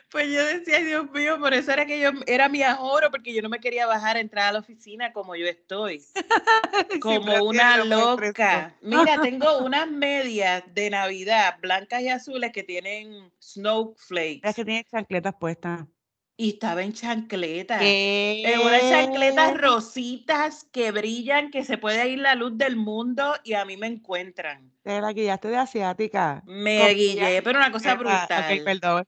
Pues 0.09 0.27
yo 0.31 0.45
decía, 0.45 0.79
Dios 0.79 1.11
mío, 1.11 1.37
por 1.37 1.53
eso 1.53 1.71
era 1.71 1.85
que 1.85 1.99
yo 1.99 2.11
era 2.25 2.47
mi 2.47 2.63
ahorro, 2.63 3.11
porque 3.11 3.33
yo 3.33 3.41
no 3.41 3.49
me 3.49 3.59
quería 3.59 3.85
bajar 3.85 4.15
a 4.15 4.19
entrar 4.21 4.47
a 4.47 4.51
la 4.53 4.59
oficina 4.59 5.11
como 5.11 5.35
yo 5.35 5.45
estoy. 5.45 6.01
Como 7.01 7.43
una 7.43 7.83
loca. 7.83 8.75
Mira, 8.81 9.19
tengo 9.21 9.59
unas 9.59 9.89
medias 9.89 10.63
de 10.73 10.89
Navidad 10.89 11.57
blancas 11.61 12.01
y 12.01 12.09
azules 12.09 12.51
que 12.51 12.63
tienen 12.63 13.31
snowflakes. 13.41 14.47
Es 14.47 14.55
que 14.55 14.65
tienen 14.65 14.85
chancletas 14.89 15.35
puestas 15.39 15.85
y 16.35 16.49
estaba 16.49 16.83
en 16.83 16.93
chancletas. 16.93 17.79
En 17.81 18.59
unas 18.59 18.81
chancletas 18.81 19.57
rositas 19.57 20.67
que 20.71 20.91
brillan, 20.91 21.51
que 21.51 21.63
se 21.63 21.77
puede 21.77 22.09
ir 22.09 22.19
la 22.19 22.35
luz 22.35 22.57
del 22.57 22.75
mundo 22.75 23.35
y 23.43 23.53
a 23.53 23.65
mí 23.65 23.77
me 23.77 23.87
encuentran. 23.87 24.71
Te 24.81 24.99
la 24.99 25.13
guillaste 25.13 25.47
de 25.49 25.57
asiática. 25.57 26.43
Me 26.45 26.93
guillé, 26.93 27.41
pero 27.43 27.59
una 27.59 27.71
cosa 27.71 27.95
brutal. 27.95 28.59
Ok, 28.59 28.63
perdón. 28.65 29.07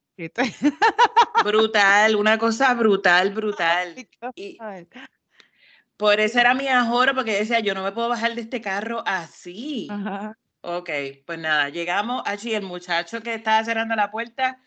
brutal, 1.43 2.15
una 2.15 2.37
cosa 2.37 2.73
brutal, 2.73 3.29
brutal. 3.33 3.95
por 5.97 6.19
eso 6.19 6.39
era 6.39 6.53
mi 6.53 6.67
ahorro, 6.67 7.15
porque 7.15 7.33
decía, 7.33 7.59
yo 7.59 7.73
no 7.73 7.83
me 7.83 7.91
puedo 7.91 8.09
bajar 8.09 8.35
de 8.35 8.41
este 8.41 8.61
carro 8.61 9.03
así. 9.05 9.89
Ok, 10.61 10.89
pues 11.25 11.39
nada, 11.39 11.69
llegamos 11.69 12.23
allí, 12.25 12.53
el 12.53 12.63
muchacho 12.63 13.21
que 13.21 13.33
estaba 13.33 13.63
cerrando 13.63 13.95
la 13.95 14.11
puerta 14.11 14.59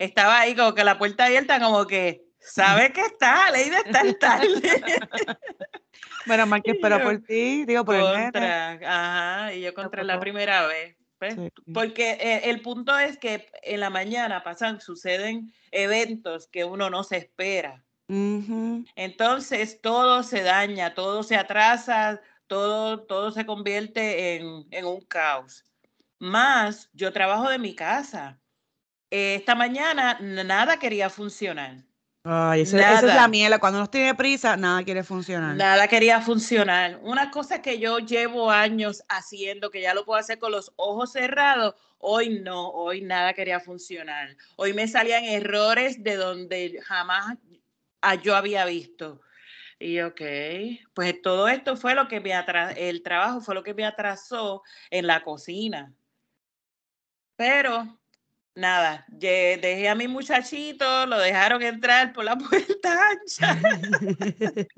estaba 0.00 0.40
ahí 0.40 0.56
como 0.56 0.74
que 0.74 0.82
la 0.82 0.98
puerta 0.98 1.26
abierta, 1.26 1.60
como 1.60 1.86
que, 1.86 2.24
¿sabe 2.38 2.90
que 2.90 3.02
está? 3.02 3.50
Ley 3.50 3.68
de 3.68 3.76
estar 3.76 4.14
tarde. 4.14 4.48
bueno, 6.26 6.46
más 6.46 6.62
que 6.62 6.70
espero 6.72 7.02
por 7.02 7.18
ti, 7.18 7.66
digo 7.66 7.84
por 7.84 8.00
contra, 8.00 8.72
el 8.72 8.84
Ajá, 8.84 9.54
y 9.54 9.60
yo 9.60 9.74
contra 9.74 10.02
la 10.02 10.18
primera 10.18 10.66
vez. 10.66 10.96
Pues, 11.18 11.36
porque 11.74 12.12
eh, 12.12 12.48
el 12.48 12.62
punto 12.62 12.98
es 12.98 13.18
que 13.18 13.50
en 13.62 13.80
la 13.80 13.90
mañana 13.90 14.42
pasan, 14.42 14.80
suceden 14.80 15.52
eventos 15.70 16.48
que 16.48 16.64
uno 16.64 16.88
no 16.88 17.04
se 17.04 17.18
espera. 17.18 17.84
Entonces 18.08 19.80
todo 19.82 20.22
se 20.22 20.42
daña, 20.42 20.94
todo 20.94 21.22
se 21.22 21.36
atrasa, 21.36 22.22
todo, 22.46 23.02
todo 23.04 23.32
se 23.32 23.44
convierte 23.44 24.36
en, 24.36 24.66
en 24.70 24.86
un 24.86 25.02
caos. 25.02 25.64
Más, 26.18 26.88
yo 26.94 27.12
trabajo 27.12 27.50
de 27.50 27.58
mi 27.58 27.74
casa 27.74 28.40
esta 29.10 29.54
mañana 29.54 30.18
nada 30.20 30.78
quería 30.78 31.10
funcionar. 31.10 31.76
Ay, 32.22 32.62
esa 32.62 32.98
es 32.98 33.02
la 33.02 33.28
miela. 33.28 33.58
Cuando 33.58 33.78
uno 33.78 33.88
tiene 33.88 34.14
prisa, 34.14 34.56
nada 34.56 34.82
quiere 34.84 35.02
funcionar. 35.02 35.56
Nada 35.56 35.88
quería 35.88 36.20
funcionar. 36.20 37.00
Una 37.02 37.30
cosa 37.30 37.62
que 37.62 37.78
yo 37.78 37.98
llevo 37.98 38.50
años 38.50 39.02
haciendo, 39.08 39.70
que 39.70 39.80
ya 39.80 39.94
lo 39.94 40.04
puedo 40.04 40.20
hacer 40.20 40.38
con 40.38 40.52
los 40.52 40.70
ojos 40.76 41.12
cerrados, 41.12 41.74
hoy 41.98 42.40
no, 42.40 42.68
hoy 42.68 43.00
nada 43.00 43.32
quería 43.32 43.58
funcionar. 43.58 44.36
Hoy 44.56 44.74
me 44.74 44.86
salían 44.86 45.24
errores 45.24 46.02
de 46.02 46.16
donde 46.16 46.80
jamás 46.84 47.38
yo 48.22 48.36
había 48.36 48.66
visto. 48.66 49.22
Y 49.78 50.00
ok, 50.02 50.20
pues 50.92 51.22
todo 51.22 51.48
esto 51.48 51.74
fue 51.74 51.94
lo 51.94 52.06
que 52.06 52.20
me 52.20 52.34
atrasó, 52.34 52.76
el 52.76 53.02
trabajo 53.02 53.40
fue 53.40 53.54
lo 53.54 53.62
que 53.62 53.72
me 53.72 53.86
atrasó 53.86 54.62
en 54.90 55.06
la 55.06 55.22
cocina. 55.22 55.94
Pero 57.36 57.98
nada, 58.54 59.04
dejé 59.08 59.88
a 59.88 59.94
mi 59.94 60.08
muchachito, 60.08 61.06
lo 61.06 61.18
dejaron 61.18 61.62
entrar 61.62 62.12
por 62.12 62.24
la 62.24 62.36
puerta 62.38 63.08
ancha. 63.10 63.60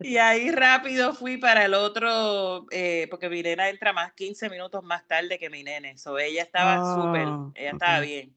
y 0.00 0.16
ahí 0.16 0.50
rápido 0.50 1.14
fui 1.14 1.36
para 1.36 1.64
el 1.64 1.74
otro, 1.74 2.66
eh, 2.70 3.06
porque 3.10 3.28
mi 3.28 3.42
nena 3.42 3.68
entra 3.68 3.92
más 3.92 4.12
15 4.12 4.48
minutos 4.50 4.82
más 4.84 5.06
tarde 5.06 5.38
que 5.38 5.50
mi 5.50 5.62
nene. 5.62 5.96
So, 5.98 6.18
ella 6.18 6.42
estaba 6.42 6.94
súper, 6.94 7.28
ah, 7.28 7.50
ella 7.54 7.70
estaba 7.70 8.00
bien. 8.00 8.34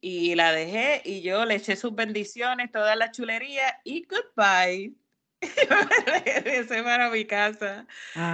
Y 0.00 0.34
la 0.34 0.52
dejé 0.52 1.00
y 1.04 1.22
yo 1.22 1.46
le 1.46 1.54
eché 1.54 1.76
sus 1.76 1.94
bendiciones, 1.94 2.70
toda 2.70 2.94
la 2.94 3.10
chulería 3.10 3.80
y 3.84 4.06
goodbye. 4.06 4.92
Regresé 6.06 6.82
para 6.82 7.10
mi 7.10 7.24
casa. 7.24 7.86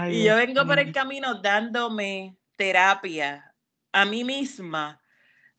y 0.09 0.25
yo 0.25 0.37
vengo 0.37 0.67
por 0.67 0.79
el 0.79 0.93
camino 0.93 1.35
dándome 1.41 2.37
terapia 2.57 3.51
a 3.93 4.05
mí 4.05 4.25
misma 4.25 5.00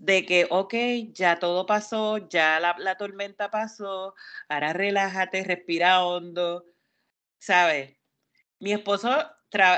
de 0.01 0.25
que, 0.25 0.47
ok, 0.49 0.73
ya 1.13 1.37
todo 1.37 1.67
pasó, 1.67 2.27
ya 2.27 2.59
la, 2.59 2.97
tormenta 2.97 3.51
pasó, 3.51 4.15
ahora 4.49 4.73
relájate, 4.73 5.43
respira 5.43 6.03
hondo, 6.03 6.65
¿sabes? 7.37 7.95
Mi 8.57 8.73
esposo 8.73 9.29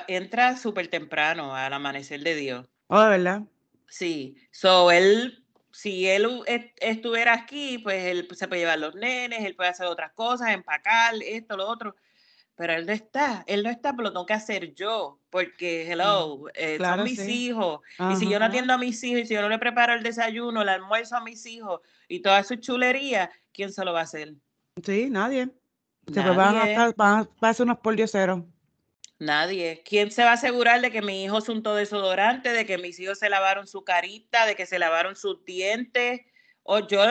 entra 0.07 0.55
súper 0.55 0.87
temprano 0.87 1.53
al 1.53 1.73
amanecer 1.73 2.21
de 2.21 2.35
Dios. 2.35 2.65
Oh, 2.87 3.05
¿verdad? 3.09 3.41
Sí, 3.89 4.37
so 4.49 4.91
él, 4.91 5.45
si 5.71 6.07
él 6.07 6.25
estuviera 6.77 7.33
aquí, 7.33 7.79
pues 7.79 8.05
él 8.05 8.25
se 8.33 8.47
puede 8.47 8.61
llevar 8.61 8.79
los 8.79 8.95
nenes, 8.95 9.43
él 9.43 9.57
puede 9.57 9.71
hacer 9.71 9.87
otras 9.87 10.13
cosas, 10.13 10.51
empacar, 10.51 11.15
esto, 11.21 11.57
lo 11.57 11.67
otro 11.67 11.97
pero 12.63 12.75
él 12.75 12.85
no 12.85 12.93
está, 12.93 13.43
él 13.45 13.61
no 13.61 13.69
está, 13.69 13.91
pero 13.91 14.03
lo 14.03 14.13
tengo 14.13 14.25
que 14.25 14.31
hacer 14.31 14.73
yo, 14.73 15.19
porque, 15.29 15.91
hello, 15.91 16.45
eh, 16.53 16.77
son 16.79 17.03
mis 17.03 17.19
hijos, 17.27 17.81
y 18.09 18.15
si 18.15 18.29
yo 18.29 18.39
no 18.39 18.45
atiendo 18.45 18.71
a 18.71 18.77
mis 18.77 19.03
hijos, 19.03 19.23
y 19.23 19.25
si 19.25 19.33
yo 19.33 19.41
no 19.41 19.49
le 19.49 19.59
preparo 19.59 19.93
el 19.93 20.01
desayuno, 20.01 20.61
el 20.61 20.69
almuerzo 20.69 21.17
a 21.17 21.21
mis 21.21 21.45
hijos, 21.45 21.81
y 22.07 22.21
toda 22.21 22.41
su 22.45 22.55
chulería, 22.55 23.29
¿quién 23.51 23.73
se 23.73 23.83
lo 23.83 23.91
va 23.91 23.99
a 23.99 24.03
hacer? 24.03 24.35
Sí, 24.81 25.09
nadie. 25.09 25.49
Se 26.09 26.21
van 26.21 26.55
a, 26.55 26.93
van 26.95 27.27
a 27.41 27.49
hacer 27.49 27.65
unos. 27.65 28.45
Nadie. 29.19 29.83
¿Quién 29.85 30.09
se 30.09 30.23
va 30.23 30.29
a 30.29 30.35
asegurar 30.35 30.79
de 30.79 30.89
que 30.89 31.01
mi 31.01 31.25
hijo 31.25 31.41
todo 31.41 31.75
desodorante, 31.75 32.53
de 32.53 32.65
que 32.65 32.77
mis 32.77 32.97
hijos 32.97 33.19
se 33.19 33.29
lavaron 33.29 33.67
su 33.67 33.83
carita, 33.83 34.45
de 34.45 34.55
que 34.55 34.65
se 34.65 34.79
lavaron 34.79 35.17
sus 35.17 35.43
dientes? 35.43 36.21
O 36.63 36.79
yo 36.79 37.03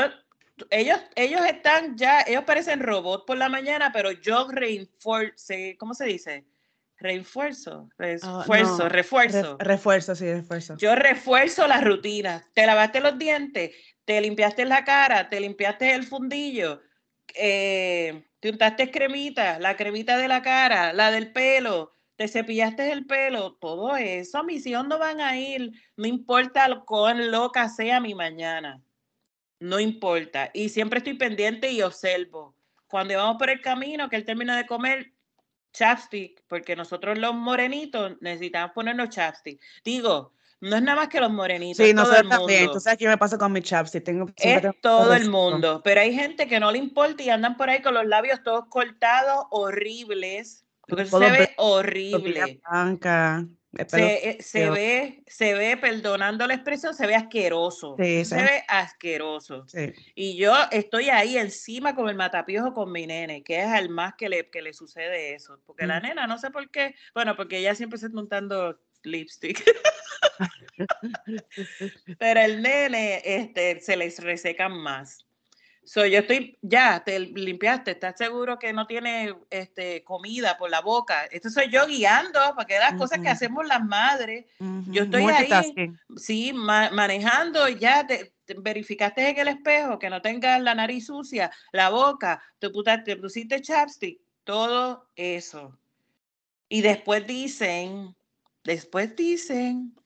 ellos, 0.71 0.99
ellos 1.15 1.41
están 1.47 1.97
ya, 1.97 2.23
ellos 2.23 2.45
parecen 2.45 2.81
robots 2.81 3.25
por 3.27 3.37
la 3.37 3.49
mañana, 3.49 3.91
pero 3.93 4.13
yo 4.13 4.49
reinforce, 4.49 5.77
¿cómo 5.79 5.95
se 5.95 6.05
dice? 6.05 6.45
Reinfuerzo, 6.99 7.89
ah, 7.99 8.45
refuerzo, 8.47 8.89
refuerzo. 8.89 9.57
refuerzo, 9.59 10.15
sí, 10.15 10.33
refuerzo. 10.33 10.77
Yo 10.77 10.95
refuerzo 10.95 11.67
las 11.67 11.83
rutinas. 11.83 12.45
Te 12.53 12.65
lavaste 12.65 13.01
los 13.01 13.19
dientes, 13.19 13.73
te 14.05 14.21
limpiaste 14.21 14.65
la 14.65 14.85
cara, 14.85 15.29
te 15.29 15.41
limpiaste 15.41 15.95
el 15.95 16.05
fundillo, 16.05 16.81
eh, 17.35 18.25
te 18.39 18.51
untaste 18.51 18.91
cremita, 18.91 19.59
la 19.59 19.77
cremita 19.77 20.17
de 20.17 20.29
la 20.29 20.43
cara, 20.43 20.93
la 20.93 21.11
del 21.11 21.33
pelo, 21.33 21.93
te 22.15 22.29
cepillaste 22.29 22.93
el 22.93 23.07
pelo, 23.07 23.55
todo 23.55 23.97
eso. 23.97 24.45
Mis 24.45 24.65
hijos 24.67 24.87
no 24.87 24.99
van 24.99 25.21
a 25.21 25.37
ir, 25.37 25.73
no 25.97 26.07
importa 26.07 26.83
cuán 26.87 27.33
loca 27.33 27.69
sea 27.69 27.99
mi 27.99 28.15
mañana 28.15 28.81
no 29.63 29.79
importa. 29.79 30.51
Y 30.53 30.69
siempre 30.69 30.99
estoy 30.99 31.15
pendiente 31.15 31.71
y 31.71 31.83
observo. 31.83 32.55
Cuando 32.89 33.17
vamos 33.17 33.37
por 33.39 33.49
el 33.49 33.61
camino, 33.61 34.09
que 34.09 34.17
él 34.17 34.25
termina 34.25 34.57
de 34.57 34.67
comer, 34.67 35.13
chapstick, 35.73 36.43
porque 36.49 36.77
nosotros 36.77 37.17
los 37.19 37.35
morenitos 37.35 38.21
necesitamos 38.21 38.73
ponernos 38.75 39.09
chapstick. 39.09 39.61
Digo, 39.85 40.33
no 40.61 40.77
es 40.77 40.83
nada 40.83 40.97
más 40.97 41.09
que 41.09 41.21
los 41.21 41.31
morenitos. 41.31 41.87
Sí, 41.87 41.95
nosotros 41.95 42.29
también. 42.29 42.71
Tú 42.71 42.81
sabes 42.81 42.99
qué 42.99 43.09
me 43.09 43.17
pasa 43.17 43.39
con 43.39 43.53
mi 43.53 43.63
chapstick. 43.63 44.05
Tengo, 44.05 44.27
es 44.37 44.63
todo 44.81 45.15
el 45.15 45.31
mundo. 45.31 45.81
Pero 45.83 46.01
hay 46.01 46.13
gente 46.13 46.47
que 46.47 46.61
no 46.61 46.71
le 46.71 46.79
importa 46.79 47.23
y 47.23 47.31
andan 47.31 47.57
por 47.57 47.71
ahí 47.71 47.81
con 47.81 47.95
los 47.95 48.05
labios 48.05 48.43
todos 48.43 48.67
cortados, 48.69 49.47
horribles. 49.51 50.65
Porque 50.87 51.07
se 51.07 51.19
ve 51.19 51.55
horrible. 51.57 52.61
Blanca. 52.69 53.47
Se, 53.89 54.39
se, 54.43 54.71
ve, 54.71 55.23
se 55.27 55.55
ve, 55.55 55.79
perdonando 55.79 56.47
la 56.47 56.55
expresión, 56.55 56.95
se 56.95 57.07
ve 57.07 57.15
asqueroso. 57.15 57.97
se 57.97 58.37
ve 58.37 58.65
asqueroso. 58.69 59.65
Y 60.15 60.37
yo 60.37 60.55
estoy 60.71 61.09
ahí 61.09 61.39
encima 61.39 61.95
con 61.95 62.11
el 62.11 62.17
matapiojo 62.17 62.75
con 62.75 62.93
mi 62.93 63.07
nene, 63.07 63.43
que 63.43 63.61
es 63.61 63.67
al 63.67 63.89
más 63.89 64.15
que 64.15 64.29
le, 64.29 64.51
que 64.51 64.61
le 64.61 64.75
sucede 64.75 65.35
eso. 65.35 65.59
Porque 65.65 65.87
la 65.87 66.01
mm. 66.01 66.03
nena, 66.03 66.27
no 66.27 66.37
sé 66.37 66.51
por 66.51 66.71
qué, 66.71 66.95
bueno, 67.15 67.35
porque 67.35 67.59
ella 67.59 67.75
siempre 67.75 67.99
se 67.99 68.07
está 68.07 68.17
montando 68.17 68.79
lipstick. 69.05 69.65
Pero 72.19 72.41
el 72.41 72.63
nene 72.63 73.23
este, 73.25 73.81
se 73.81 73.97
les 73.97 74.19
resecan 74.23 74.73
más. 74.73 75.27
So, 75.85 76.07
yo 76.07 76.21
estoy, 76.21 76.57
ya, 76.63 77.03
te 77.05 77.19
limpiaste, 77.19 77.91
¿estás 77.91 78.17
seguro 78.17 78.57
que 78.59 78.73
no 78.73 78.87
tiene 78.87 79.35
este, 79.51 80.05
comida 80.05 80.57
por 80.57 80.71
la 80.71 80.81
boca? 80.81 81.25
Esto 81.25 81.51
soy 81.51 81.71
yo 81.71 81.87
guiando, 81.87 82.39
porque 82.55 82.79
las 82.79 82.95
cosas 82.95 83.19
que 83.19 83.29
hacemos 83.29 83.67
las 83.67 83.85
madres. 83.85 84.47
Yo 84.89 85.05
estoy 85.05 85.25
ahí, 85.25 85.75
sí, 86.17 86.53
manejando 86.53 87.69
y 87.69 87.79
ya 87.79 88.07
te, 88.07 88.33
verificaste 88.59 89.31
en 89.31 89.39
el 89.39 89.49
espejo 89.49 89.99
que 89.99 90.09
no 90.09 90.23
tengas 90.23 90.61
la 90.63 90.75
nariz 90.75 91.07
sucia, 91.07 91.51
la 91.73 91.91
boca, 91.91 92.41
te, 92.61 92.71
te 93.05 93.17
pusiste 93.17 93.61
chapstick, 93.61 94.21
todo 94.45 95.09
eso. 95.17 95.77
Y 96.69 96.83
después 96.83 97.27
dicen, 97.27 98.15
después 98.63 99.17
dicen 99.17 99.97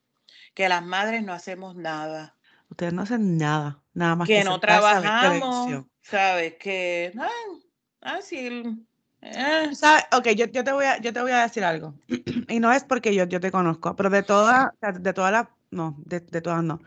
que 0.54 0.71
las 0.71 0.83
madres 0.83 1.23
no 1.23 1.35
hacemos 1.35 1.76
nada. 1.76 2.35
Ustedes 2.71 2.95
no 2.95 3.02
hacen 3.02 3.37
nada 3.37 3.83
Nada 3.96 4.14
más 4.14 4.28
que, 4.28 4.44
no 4.44 4.60
trabajamos, 4.60 5.86
¿sabes? 6.02 6.56
Que, 6.60 7.14
ah, 7.18 7.30
ah 8.02 8.18
sí, 8.20 8.46
eh. 9.22 9.70
Ok, 10.12 10.28
yo, 10.36 10.44
yo, 10.48 10.62
te 10.62 10.70
voy 10.70 10.84
a, 10.84 11.00
yo 11.00 11.14
te 11.14 11.22
voy 11.22 11.32
a 11.32 11.44
decir 11.44 11.64
algo. 11.64 11.94
y 12.48 12.60
no 12.60 12.70
es 12.74 12.84
porque 12.84 13.14
yo, 13.14 13.24
yo 13.24 13.40
te 13.40 13.50
conozco, 13.50 13.96
pero 13.96 14.10
de 14.10 14.22
todas, 14.22 14.68
de 15.00 15.12
todas 15.14 15.32
las, 15.32 15.48
no, 15.70 15.96
de, 16.04 16.20
de 16.20 16.42
todas 16.42 16.62
no. 16.62 16.78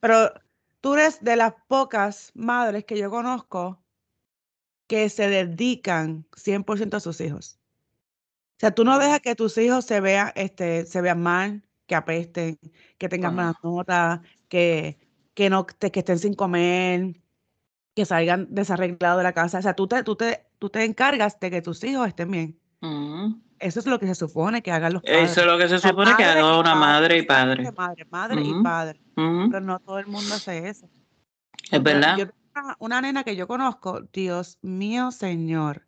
Pero 0.00 0.32
tú 0.80 0.94
eres 0.94 1.22
de 1.22 1.36
las 1.36 1.54
pocas 1.68 2.32
madres 2.34 2.84
que 2.84 2.98
yo 2.98 3.10
conozco 3.10 3.80
que 4.88 5.08
se 5.08 5.28
dedican 5.28 6.26
100% 6.32 6.96
a 6.96 7.00
sus 7.00 7.20
hijos. 7.20 7.60
O 8.56 8.58
sea, 8.58 8.72
tú 8.72 8.82
no 8.82 8.98
dejas 8.98 9.20
que 9.20 9.36
tus 9.36 9.56
hijos 9.56 9.84
se 9.84 10.00
vean, 10.00 10.32
este, 10.34 10.84
se 10.84 11.00
vean 11.00 11.22
mal, 11.22 11.62
que 11.86 11.94
apesten, 11.94 12.58
que 12.98 13.08
tengan 13.08 13.36
malas 13.36 13.54
notas, 13.62 14.18
que, 14.48 14.98
que, 15.40 15.48
no, 15.48 15.66
que 15.66 15.90
estén 15.94 16.18
sin 16.18 16.34
comer, 16.34 17.16
que 17.96 18.04
salgan 18.04 18.46
desarreglados 18.50 19.20
de 19.20 19.22
la 19.22 19.32
casa. 19.32 19.60
O 19.60 19.62
sea, 19.62 19.72
tú 19.72 19.86
te, 19.86 20.02
tú 20.02 20.14
te, 20.14 20.46
tú 20.58 20.68
te 20.68 20.84
encargas 20.84 21.40
de 21.40 21.50
que 21.50 21.62
tus 21.62 21.82
hijos 21.82 22.06
estén 22.08 22.30
bien. 22.30 22.60
Eso 23.58 23.80
es 23.80 23.86
lo 23.86 23.98
que 23.98 24.06
se 24.06 24.14
supone 24.14 24.62
que 24.62 24.70
hagan 24.70 24.92
los 24.92 25.02
padres. 25.02 25.30
Eso 25.30 25.40
es 25.40 25.46
lo 25.46 25.56
que 25.56 25.66
se 25.66 25.78
supone 25.78 26.14
que 26.14 26.24
haga 26.24 26.58
una 26.58 26.74
madre 26.74 27.16
y 27.16 27.22
padre. 27.22 27.72
Madre, 27.72 28.04
madre 28.10 28.42
y 28.42 28.62
padre. 28.62 29.00
Pero 29.14 29.60
no 29.62 29.78
todo 29.78 29.98
el 29.98 30.08
mundo 30.08 30.34
hace 30.34 30.68
eso. 30.68 30.90
Es 31.70 31.82
verdad. 31.82 32.18
una 32.78 33.00
nena 33.00 33.24
que 33.24 33.34
yo 33.34 33.48
conozco, 33.48 34.02
Dios 34.12 34.58
mío, 34.60 35.10
señor. 35.10 35.86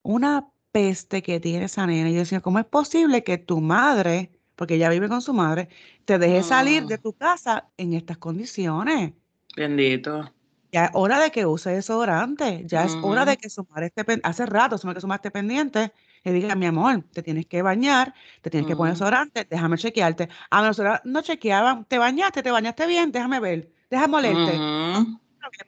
Una 0.00 0.48
peste 0.72 1.22
que 1.22 1.38
tiene 1.38 1.66
esa 1.66 1.86
nena. 1.86 2.08
Y 2.08 2.14
yo 2.14 2.20
decía, 2.20 2.40
¿cómo 2.40 2.60
es 2.60 2.64
posible 2.64 3.24
que 3.24 3.36
tu 3.36 3.60
madre, 3.60 4.37
porque 4.58 4.74
ella 4.74 4.90
vive 4.90 5.08
con 5.08 5.22
su 5.22 5.32
madre, 5.32 5.68
te 6.04 6.18
deje 6.18 6.42
salir 6.42 6.84
de 6.86 6.98
tu 6.98 7.12
casa 7.12 7.68
en 7.76 7.94
estas 7.94 8.18
condiciones? 8.18 9.12
Bendito. 9.56 10.32
Ya 10.72 10.86
es 10.86 10.90
hora 10.94 11.20
de 11.20 11.30
que 11.30 11.46
use 11.46 11.70
desodorante, 11.70 12.64
ya 12.66 12.84
es 12.84 12.96
hora 13.00 13.24
de 13.24 13.36
que 13.36 13.48
su 13.48 13.64
madre 13.70 13.86
esté 13.86 14.04
pendiente, 14.04 14.28
hace 14.28 14.46
rato 14.46 14.76
su 14.76 14.88
madre, 14.88 14.98
esté 15.14 15.30
pendiente 15.30 15.92
y 16.24 16.32
diga, 16.32 16.56
mi 16.56 16.66
amor, 16.66 17.04
te 17.12 17.22
tienes 17.22 17.46
que 17.46 17.62
bañar, 17.62 18.12
te 18.42 18.50
tienes 18.50 18.66
que 18.66 18.74
poner 18.74 18.94
desodorante, 18.94 19.46
déjame 19.48 19.78
chequearte. 19.78 20.28
A 20.50 20.60
nosotros 20.60 20.98
no 21.04 21.22
chequeaban, 21.22 21.84
te 21.84 21.98
bañaste, 21.98 22.42
te 22.42 22.50
bañaste 22.50 22.84
bien, 22.88 23.12
déjame 23.12 23.38
ver, 23.38 23.70
déjame 23.88 24.16
olerte. 24.16 24.58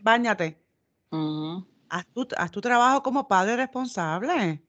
Báñate. 0.01 0.61
haz, 1.89 2.07
tu, 2.13 2.27
haz 2.37 2.51
tu 2.51 2.61
trabajo 2.61 3.05
como 3.05 3.29
padre 3.29 3.55
responsable. 3.55 4.61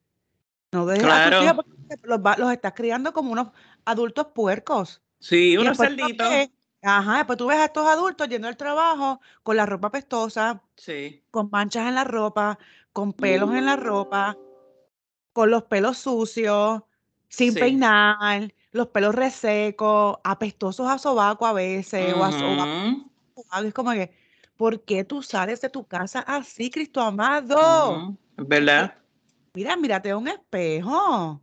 No 0.72 0.86
dejes 0.86 1.06
a 1.06 1.30
tus 1.30 1.44
hijos 1.44 1.56
porque 1.56 2.08
los, 2.08 2.38
los 2.38 2.52
estás 2.52 2.74
criando 2.74 3.12
como 3.12 3.32
unos 3.32 3.48
adultos 3.86 4.28
puercos. 4.34 5.02
Sí, 5.20 5.58
unos 5.58 5.78
cerditos. 5.78 6.28
Ajá, 6.84 7.18
después 7.18 7.38
tú 7.38 7.46
ves 7.48 7.58
a 7.60 7.66
estos 7.66 7.86
adultos 7.88 8.28
yendo 8.28 8.48
al 8.48 8.58
trabajo 8.58 9.22
con 9.44 9.56
la 9.56 9.68
ropa 9.68 9.92
pestosa, 9.92 10.64
Sí. 10.76 11.24
con 11.30 11.50
manchas 11.52 11.88
en 11.88 11.94
la 11.96 12.04
ropa, 12.04 12.58
con 12.92 13.14
pelos 13.14 13.54
en 13.54 13.68
la 13.68 13.76
ropa, 13.76 14.36
con 15.32 15.52
los 15.52 15.64
pelos 15.64 16.00
sucios, 16.00 16.82
sin 17.30 17.54
peinar, 17.54 18.52
los 18.72 18.88
pelos 18.88 19.14
resecos, 19.14 20.18
apestosos 20.24 20.90
a 20.90 20.98
sobaco 20.98 21.46
a 21.46 21.54
veces, 21.54 22.16
o 22.16 22.24
a 22.24 22.32
sobaco. 22.32 23.12
Es 23.64 23.74
como 23.74 23.92
que, 23.92 24.12
¿por 24.58 24.84
qué 24.84 25.04
tú 25.04 25.22
sales 25.22 25.62
de 25.62 25.70
tu 25.70 25.86
casa 25.86 26.22
así, 26.22 26.72
Cristo 26.72 27.00
amado? 27.02 28.18
¿Verdad? 28.38 28.96
Mira, 29.54 29.76
mírate 29.76 30.10
a 30.10 30.18
un 30.18 30.28
espejo. 30.28 31.42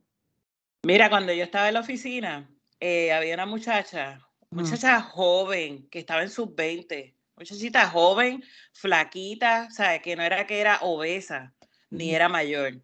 Mira, 0.88 1.10
cuando 1.10 1.34
yo 1.34 1.44
estaba 1.44 1.68
en 1.68 1.74
la 1.74 1.80
oficina, 1.80 2.48
eh, 2.80 3.12
había 3.12 3.34
una 3.34 3.44
muchacha 3.44 4.26
muchacha 4.48 5.02
joven, 5.02 5.86
que 5.90 5.98
estaba 5.98 6.22
en 6.22 6.30
sus 6.30 6.54
20, 6.54 7.14
muchachita 7.36 7.90
joven, 7.90 8.42
flaquita, 8.72 9.70
¿sabes? 9.70 10.00
Que 10.00 10.16
no 10.16 10.22
era 10.22 10.46
que 10.46 10.60
era 10.60 10.78
obesa, 10.80 11.52
ni 11.90 12.14
era 12.14 12.30
mayor. 12.30 12.80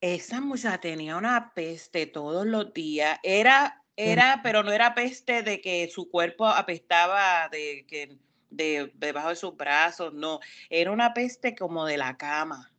Esa 0.00 0.40
muchacha 0.40 0.80
tenía 0.80 1.18
una 1.18 1.52
peste 1.52 2.06
todos 2.06 2.46
los 2.46 2.72
días. 2.72 3.20
Era, 3.22 3.84
era, 3.96 4.40
pero 4.42 4.62
no 4.62 4.72
era 4.72 4.94
peste 4.94 5.42
de 5.42 5.60
que 5.60 5.90
su 5.92 6.08
cuerpo 6.08 6.46
apestaba 6.46 7.50
de 7.50 7.84
que 7.86 8.16
de, 8.48 8.90
debajo 8.94 9.28
de 9.28 9.36
sus 9.36 9.54
brazos, 9.54 10.14
no. 10.14 10.40
Era 10.70 10.90
una 10.90 11.12
peste 11.12 11.54
como 11.54 11.84
de 11.84 11.98
la 11.98 12.16
cama. 12.16 12.73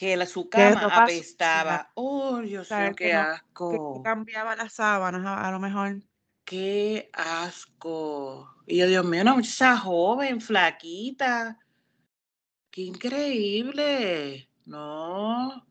Que 0.00 0.16
la, 0.16 0.24
su 0.24 0.48
cama 0.48 0.86
apestaba. 0.86 1.90
Oh, 1.94 2.38
Dios 2.38 2.70
mío, 2.70 2.94
qué 2.96 3.12
asco. 3.12 4.02
cambiaba 4.02 4.56
las 4.56 4.72
sábanas 4.72 5.22
a 5.26 5.50
lo 5.50 5.60
mejor 5.60 6.00
qué 6.50 7.08
asco. 7.12 8.52
Y 8.66 8.78
yo, 8.78 8.88
Dios 8.88 9.04
mío, 9.04 9.22
una 9.22 9.34
muchacha 9.34 9.76
joven, 9.76 10.40
flaquita. 10.40 11.56
Qué 12.72 12.82
increíble. 12.82 14.50
No. 14.66 15.64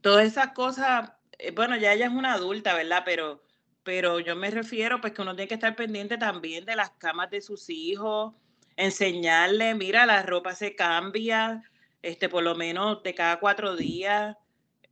Todas 0.00 0.26
esas 0.26 0.48
cosas, 0.48 1.12
eh, 1.38 1.52
bueno, 1.52 1.76
ya 1.76 1.92
ella 1.92 2.06
es 2.06 2.12
una 2.12 2.32
adulta, 2.32 2.74
¿verdad? 2.74 3.02
Pero, 3.04 3.44
pero 3.84 4.18
yo 4.18 4.34
me 4.34 4.50
refiero, 4.50 5.00
pues 5.00 5.12
que 5.12 5.22
uno 5.22 5.36
tiene 5.36 5.46
que 5.46 5.54
estar 5.54 5.76
pendiente 5.76 6.18
también 6.18 6.64
de 6.64 6.74
las 6.74 6.90
camas 6.98 7.30
de 7.30 7.40
sus 7.40 7.70
hijos, 7.70 8.34
enseñarle, 8.74 9.76
mira, 9.76 10.06
la 10.06 10.24
ropa 10.24 10.56
se 10.56 10.74
cambia, 10.74 11.62
este, 12.04 12.28
por 12.28 12.42
lo 12.42 12.54
menos 12.54 13.02
de 13.02 13.14
cada 13.14 13.40
cuatro 13.40 13.76
días. 13.76 14.36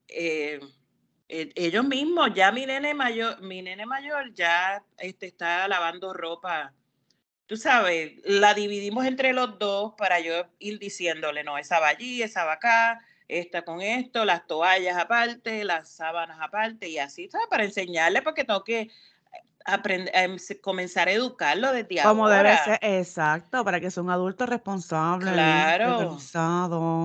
Eh, 0.08 0.60
eh, 1.28 1.52
ellos 1.54 1.84
mismos, 1.84 2.30
ya 2.34 2.50
mi 2.52 2.66
nene 2.66 2.94
mayor, 2.94 3.40
mi 3.42 3.62
nene 3.62 3.86
mayor 3.86 4.32
ya 4.34 4.82
este, 4.98 5.26
está 5.26 5.68
lavando 5.68 6.12
ropa. 6.14 6.74
Tú 7.46 7.56
sabes, 7.56 8.14
la 8.24 8.54
dividimos 8.54 9.04
entre 9.04 9.32
los 9.34 9.58
dos 9.58 9.94
para 9.98 10.20
yo 10.20 10.46
ir 10.58 10.78
diciéndole, 10.78 11.44
no, 11.44 11.58
esa 11.58 11.80
va 11.80 11.88
allí, 11.88 12.22
esa 12.22 12.44
va 12.44 12.54
acá, 12.54 13.04
esta 13.28 13.62
con 13.62 13.82
esto, 13.82 14.24
las 14.24 14.46
toallas 14.46 14.96
aparte, 14.96 15.64
las 15.64 15.90
sábanas 15.90 16.38
aparte 16.40 16.88
y 16.88 16.98
así, 16.98 17.28
¿sabes? 17.28 17.46
Para 17.50 17.64
enseñarle 17.64 18.22
porque 18.22 18.44
tengo 18.44 18.64
que 18.64 18.90
aprender, 19.64 20.10
em, 20.14 20.36
comenzar 20.60 21.08
a 21.08 21.12
educarlo 21.12 21.72
desde 21.72 22.02
Como 22.02 22.28
debe 22.28 22.56
ser, 22.58 22.78
exacto, 22.82 23.64
para 23.64 23.80
que 23.80 23.90
sea 23.90 24.02
un 24.02 24.10
adulto 24.10 24.46
responsable, 24.46 25.32
claro, 25.32 26.18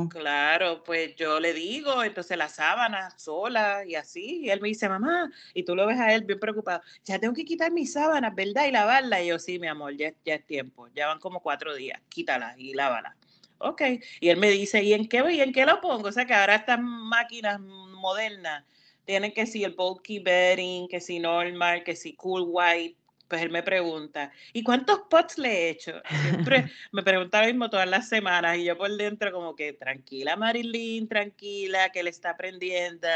Claro, 0.10 0.84
pues 0.84 1.16
yo 1.16 1.40
le 1.40 1.54
digo, 1.54 2.04
entonces 2.04 2.38
la 2.38 2.50
sábana 2.50 3.10
sola 3.18 3.86
y 3.86 3.96
así, 3.96 4.42
y 4.44 4.50
él 4.50 4.62
me 4.62 4.70
dice, 4.70 4.90
mamá, 4.90 5.32
y 5.54 5.64
tú 5.64 5.76
lo 5.76 5.86
ves 5.86 6.00
a 6.00 6.14
él 6.14 6.24
bien 6.24 6.40
preocupado, 6.40 6.82
ya 7.04 7.20
tengo 7.20 7.34
que 7.34 7.46
quitar 7.46 7.72
mis 7.72 7.94
sábanas, 7.94 8.34
¿verdad? 8.36 8.66
Y 8.66 8.72
lavarlas, 8.72 9.22
y 9.22 9.28
yo, 9.28 9.40
sí, 9.40 9.60
mi 9.60 9.68
amor, 9.68 9.96
ya, 9.96 10.12
ya 10.26 10.36
es 10.36 10.46
tiempo, 10.46 10.88
ya 10.96 11.08
van 11.08 11.20
como 11.20 11.42
cuatro 11.42 11.76
días, 11.76 12.00
quítalas 12.10 12.58
y 12.58 12.74
lávalas. 12.74 13.16
Ok, 13.60 13.82
y 14.20 14.30
él 14.30 14.38
me 14.38 14.50
dice, 14.50 14.84
¿y 14.84 14.94
en 14.94 15.08
qué, 15.08 15.24
y 15.32 15.42
en 15.42 15.52
qué 15.52 15.66
lo 15.66 15.82
pongo? 15.82 16.10
O 16.10 16.12
sea 16.12 16.26
que 16.26 16.34
ahora 16.34 16.56
estas 16.56 16.80
máquinas 16.80 17.60
modernas 17.60 18.64
tienen 19.08 19.32
que 19.32 19.48
si 19.48 19.64
el 19.64 19.74
bulky 19.74 20.20
bedding, 20.20 20.90
que 20.90 21.00
si 21.00 21.18
normal, 21.18 21.84
que 21.86 21.96
si 21.96 22.14
cool 22.18 22.44
white, 22.46 22.98
pues 23.28 23.42
él 23.42 23.50
me 23.50 23.64
pregunta, 23.64 24.32
¿y 24.54 24.64
cuántos 24.64 25.02
pots 25.10 25.38
le 25.38 25.50
he 25.50 25.70
hecho? 25.70 25.94
Siempre 26.24 26.72
me 26.92 27.04
pregunta 27.04 27.42
lo 27.42 27.48
mismo 27.48 27.70
todas 27.70 27.88
las 27.88 28.08
semanas 28.08 28.58
y 28.58 28.64
yo 28.64 28.78
por 28.78 28.92
dentro 28.96 29.32
como 29.32 29.56
que 29.56 29.74
tranquila 29.74 30.36
Marilyn, 30.36 31.08
tranquila, 31.08 31.90
que 31.90 32.04
le 32.04 32.10
está 32.10 32.32
aprendiendo. 32.32 33.08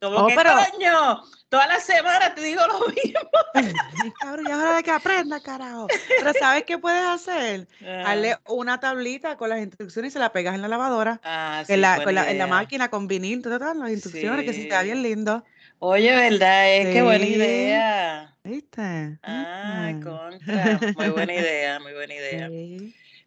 Como 0.00 0.18
oh, 0.18 0.26
que 0.26 0.34
coño, 0.34 1.22
todas 1.48 1.68
las 1.68 1.84
semanas 1.84 2.34
te 2.34 2.42
digo 2.42 2.60
lo 2.66 2.86
mismo. 2.88 3.30
cabrón, 4.20 4.46
ya 4.46 4.58
hora 4.58 4.76
de 4.76 4.82
que 4.82 4.90
aprenda, 4.90 5.40
carajo. 5.40 5.86
Pero 6.18 6.32
¿sabes 6.38 6.64
qué 6.64 6.76
puedes 6.76 7.06
hacer? 7.06 7.66
Darle 7.80 8.36
una 8.46 8.78
tablita 8.78 9.36
con 9.38 9.48
las 9.48 9.60
instrucciones 9.60 10.10
y 10.10 10.14
se 10.14 10.18
la 10.18 10.32
pegas 10.32 10.54
en 10.54 10.62
la 10.62 10.68
lavadora. 10.68 11.20
Ah, 11.24 11.64
en, 11.66 11.80
la, 11.80 11.96
en, 11.96 12.38
la, 12.38 12.46
máquina 12.46 12.90
con 12.90 13.08
vinil, 13.08 13.40
todas 13.42 13.74
las 13.74 13.90
instrucciones, 13.90 14.44
que 14.44 14.52
si 14.52 14.68
te 14.68 14.82
bien 14.84 15.02
lindo. 15.02 15.44
Oye, 15.78 16.14
¿verdad? 16.14 16.74
Es 16.74 16.88
que 16.92 17.02
buena 17.02 17.24
idea. 17.24 18.35
¿Viste? 18.46 19.18
Ah, 19.24 19.92
contra. 20.04 20.78
Muy 20.96 21.08
buena 21.08 21.34
idea, 21.34 21.80
muy 21.80 21.92
buena 21.92 22.14
idea. 22.14 22.48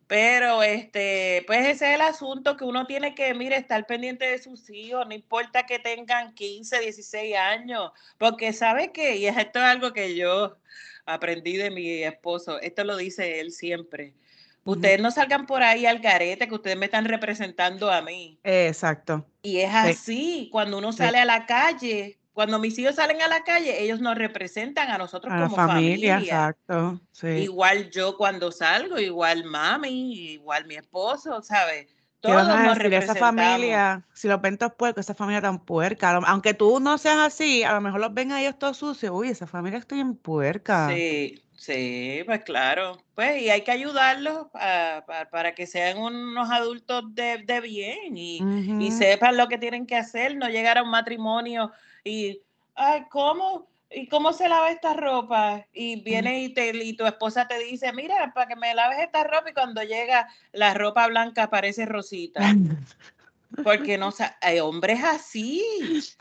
Pero 0.08 0.64
este, 0.64 1.44
pues 1.46 1.68
ese 1.68 1.90
es 1.90 1.96
el 1.96 2.02
asunto 2.02 2.56
que 2.56 2.64
uno 2.64 2.88
tiene 2.88 3.14
que, 3.14 3.34
mire, 3.34 3.58
estar 3.58 3.86
pendiente 3.86 4.26
de 4.26 4.42
sus 4.42 4.70
hijos, 4.70 5.06
no 5.06 5.14
importa 5.14 5.66
que 5.66 5.78
tengan 5.78 6.34
15, 6.34 6.80
16 6.80 7.36
años, 7.36 7.92
porque 8.18 8.54
sabe 8.54 8.92
que, 8.92 9.18
y 9.18 9.28
esto 9.28 9.60
es 9.60 9.66
algo 9.66 9.94
que 9.94 10.16
yo 10.16 10.58
aprendí 11.06 11.58
de 11.58 11.70
mi 11.70 12.02
esposo, 12.04 12.60
esto 12.60 12.84
lo 12.86 12.98
dice 12.98 13.40
él 13.40 13.52
siempre. 13.52 14.14
Ustedes 14.64 15.02
no 15.02 15.12
salgan 15.12 15.46
por 15.46 15.64
ahí 15.64 15.86
al 15.86 16.00
garete 16.00 16.48
que 16.48 16.56
ustedes 16.56 16.78
me 16.78 16.86
están 16.86 17.06
representando 17.06 17.92
a 17.92 18.02
mí. 18.02 18.40
Exacto. 18.44 19.26
Y 19.42 19.60
es 19.60 19.74
así, 19.74 20.50
cuando 20.52 20.78
uno 20.78 20.92
sale 20.92 21.18
a 21.18 21.26
la 21.26 21.46
calle, 21.46 22.19
cuando 22.34 22.60
mis 22.60 22.78
hijos 22.80 22.96
salen 22.96 23.22
a 23.22 23.28
la 23.28 23.44
calle, 23.44 23.82
ellos 23.84 24.00
nos 24.00 24.16
representan 24.16 24.90
a 24.90 24.98
nosotros 24.98 25.34
como 25.34 25.56
familia, 25.56 26.20
Exacto. 26.20 27.00
Igual 27.24 27.90
yo 27.90 28.16
cuando 28.18 28.52
salgo, 28.52 29.00
igual 29.00 29.44
mami, 29.44 30.32
igual 30.32 30.66
mi 30.66 30.76
esposo, 30.76 31.42
¿sabes? 31.42 31.88
Todos 32.22 32.48
nos 32.48 32.78
representamos. 32.78 33.16
Esa 33.16 33.16
familia, 33.16 34.06
si 34.14 34.28
los 34.28 34.42
ven 34.42 34.58
todos 34.58 34.74
puercos, 34.74 35.06
esa 35.06 35.16
familia 35.16 35.42
tan 35.42 35.60
puerca, 35.64 36.12
aunque 36.28 36.54
tú 36.54 36.80
no 36.80 36.98
seas 36.98 37.20
así, 37.20 37.64
a 37.64 37.74
lo 37.74 37.82
mejor 37.82 38.02
los 38.02 38.14
ven 38.14 38.32
a 38.32 38.42
ellos 38.42 38.60
todos 38.60 38.78
sucios, 38.78 39.12
uy, 39.14 39.30
esa 39.30 39.48
familia 39.48 39.80
estoy 39.80 40.00
en 40.00 40.16
puerca. 40.16 40.90
Sí, 40.90 41.44
Sí, 41.60 42.24
pues 42.26 42.46
claro. 42.46 43.04
Pues 43.16 43.42
y 43.42 43.50
hay 43.50 43.66
que 43.66 43.72
ayudarlos 43.72 44.48
para 45.30 45.54
que 45.54 45.68
sean 45.68 45.98
unos 45.98 46.50
adultos 46.50 47.04
de, 47.14 47.60
bien 47.62 48.16
y, 48.18 48.40
y, 48.80 48.92
sepan 48.92 49.36
lo 49.36 49.50
que 49.50 49.58
tienen 49.58 49.86
que 49.86 49.98
hacer, 49.98 50.38
no 50.38 50.48
llegar 50.48 50.78
a 50.78 50.84
un 50.84 50.90
matrimonio 50.90 51.70
y, 52.04 52.42
ay, 52.76 53.06
¿cómo? 53.10 53.68
¿Y 53.92 54.08
cómo 54.08 54.34
se 54.34 54.48
lava 54.48 54.70
esta 54.70 54.94
ropa? 54.94 55.66
Y 55.74 56.02
viene 56.02 56.44
y, 56.44 56.54
te, 56.54 56.70
y 56.70 56.96
tu 56.96 57.06
esposa 57.06 57.48
te 57.48 57.58
dice, 57.58 57.92
mira, 57.92 58.32
para 58.34 58.48
que 58.48 58.56
me 58.56 58.76
laves 58.76 59.00
esta 59.00 59.24
ropa 59.24 59.50
y 59.50 59.54
cuando 59.54 59.82
llega 59.82 60.28
la 60.52 60.74
ropa 60.76 61.08
blanca 61.08 61.50
parece 61.50 61.86
rosita. 61.86 62.40
Porque 63.64 63.98
no 63.98 64.14
hay 64.42 64.60
hombres 64.60 65.04
así. 65.04 65.64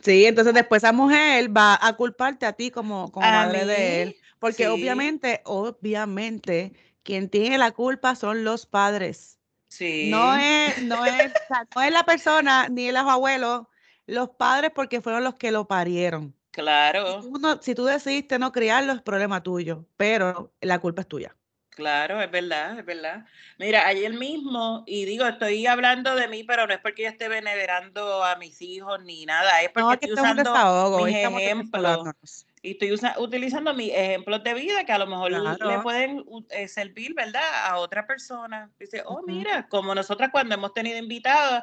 Sí, 0.03 0.25
entonces 0.25 0.55
después 0.55 0.83
esa 0.83 0.93
mujer 0.93 1.55
va 1.55 1.79
a 1.81 1.93
culparte 1.95 2.47
a 2.47 2.55
ti 2.55 2.71
como, 2.71 3.13
como 3.13 3.27
madre 3.27 3.67
de 3.67 4.03
él. 4.03 4.17
Porque 4.39 4.69
obviamente, 4.69 5.43
obviamente, 5.45 6.73
quien 7.03 7.29
tiene 7.29 7.59
la 7.59 7.73
culpa 7.73 8.15
son 8.15 8.45
los 8.45 8.65
padres. 8.65 9.39
Sí. 9.69 10.09
No 10.11 10.35
es, 10.37 10.83
no 10.83 11.05
es, 11.05 11.33
no 11.75 11.83
es 11.83 11.93
la 11.93 12.05
persona 12.05 12.69
ni 12.69 12.91
los 12.91 13.05
abuelos, 13.05 13.67
los 14.09 14.31
padres 14.31 14.73
porque 14.75 15.01
fueron 15.01 15.23
los 15.23 15.35
que 15.35 15.53
lo 15.53 15.69
parieron. 15.69 16.35
Claro. 16.51 17.23
Si 17.23 17.31
tú, 17.31 17.59
si 17.61 17.75
tú 17.75 17.85
decidiste 17.85 18.39
no 18.39 18.51
criarlo, 18.51 18.95
es 18.95 19.03
problema 19.03 19.43
tuyo, 19.43 19.85
pero 19.97 20.53
la 20.61 20.81
culpa 20.81 21.03
es 21.03 21.09
tuya. 21.09 21.37
Claro, 21.71 22.21
es 22.21 22.29
verdad, 22.29 22.77
es 22.81 22.85
verdad. 22.85 23.25
Mira, 23.57 23.87
ayer 23.87 24.13
mismo, 24.13 24.83
y 24.85 25.05
digo, 25.05 25.25
estoy 25.25 25.65
hablando 25.67 26.17
de 26.17 26.27
mí, 26.27 26.43
pero 26.43 26.67
no 26.67 26.75
es 26.75 26.81
porque 26.81 27.03
yo 27.03 27.09
esté 27.09 27.29
venerando 27.29 28.25
a 28.25 28.35
mis 28.35 28.61
hijos 28.61 29.01
ni 29.05 29.25
nada, 29.27 29.63
es 29.63 29.71
porque 29.71 30.07
estoy 30.07 30.13
usando 30.15 30.99
mis 31.05 31.15
ejemplos. 31.15 32.47
Y 32.63 32.73
estoy 32.73 32.99
utilizando 33.19 33.73
mis 33.75 33.93
ejemplos 33.93 34.43
de 34.43 34.55
vida 34.55 34.85
que 34.85 34.91
a 34.91 34.99
lo 34.99 35.07
mejor 35.07 35.31
le 35.31 35.79
pueden 35.79 36.25
eh, 36.51 36.67
servir, 36.67 37.15
¿verdad? 37.15 37.67
A 37.67 37.77
otra 37.77 38.05
persona. 38.09 38.73
Dice, 38.81 39.05
oh, 39.07 39.23
mira, 39.23 39.69
como 39.69 39.95
nosotras 39.95 40.31
cuando 40.33 40.57
hemos 40.57 40.75
tenido 40.75 40.99
invitados 40.99 41.63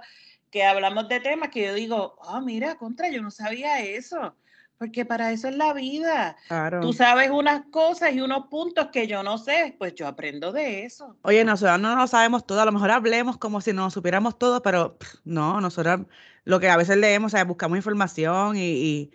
que 0.55 0.63
hablamos 0.63 1.09
de 1.09 1.19
temas 1.19 1.49
que 1.49 1.65
yo 1.65 1.73
digo, 1.73 2.15
oh, 2.17 2.39
mira, 2.39 2.75
contra, 2.75 3.09
yo 3.09 3.21
no 3.21 3.29
sabía 3.29 3.81
eso 3.81 4.33
porque 4.77 5.03
para 5.03 5.33
eso 5.33 5.49
es 5.49 5.57
la 5.57 5.73
vida. 5.73 6.37
Tú 6.81 6.93
sabes 6.93 7.29
unas 7.29 7.65
cosas 7.71 8.13
y 8.13 8.21
unos 8.21 8.47
puntos 8.47 8.87
que 8.87 9.05
yo 9.05 9.21
no 9.21 9.37
sé, 9.37 9.75
pues 9.77 9.95
yo 9.95 10.07
aprendo 10.07 10.53
de 10.53 10.85
eso. 10.85 11.17
Oye, 11.23 11.43
nosotros 11.43 11.77
no 11.81 11.93
lo 11.97 12.07
sabemos 12.07 12.45
todo, 12.45 12.61
a 12.61 12.65
lo 12.65 12.71
mejor 12.71 12.91
hablemos 12.91 13.37
como 13.37 13.59
si 13.59 13.73
nos 13.73 13.93
supiéramos 13.93 14.37
todo, 14.37 14.61
pero 14.61 14.97
no, 15.25 15.59
nosotros 15.59 16.01
lo 16.45 16.61
que 16.61 16.69
a 16.69 16.77
veces 16.77 16.95
leemos, 16.95 17.33
o 17.33 17.35
sea, 17.35 17.43
buscamos 17.43 17.77
información 17.77 18.55
y, 18.55 19.11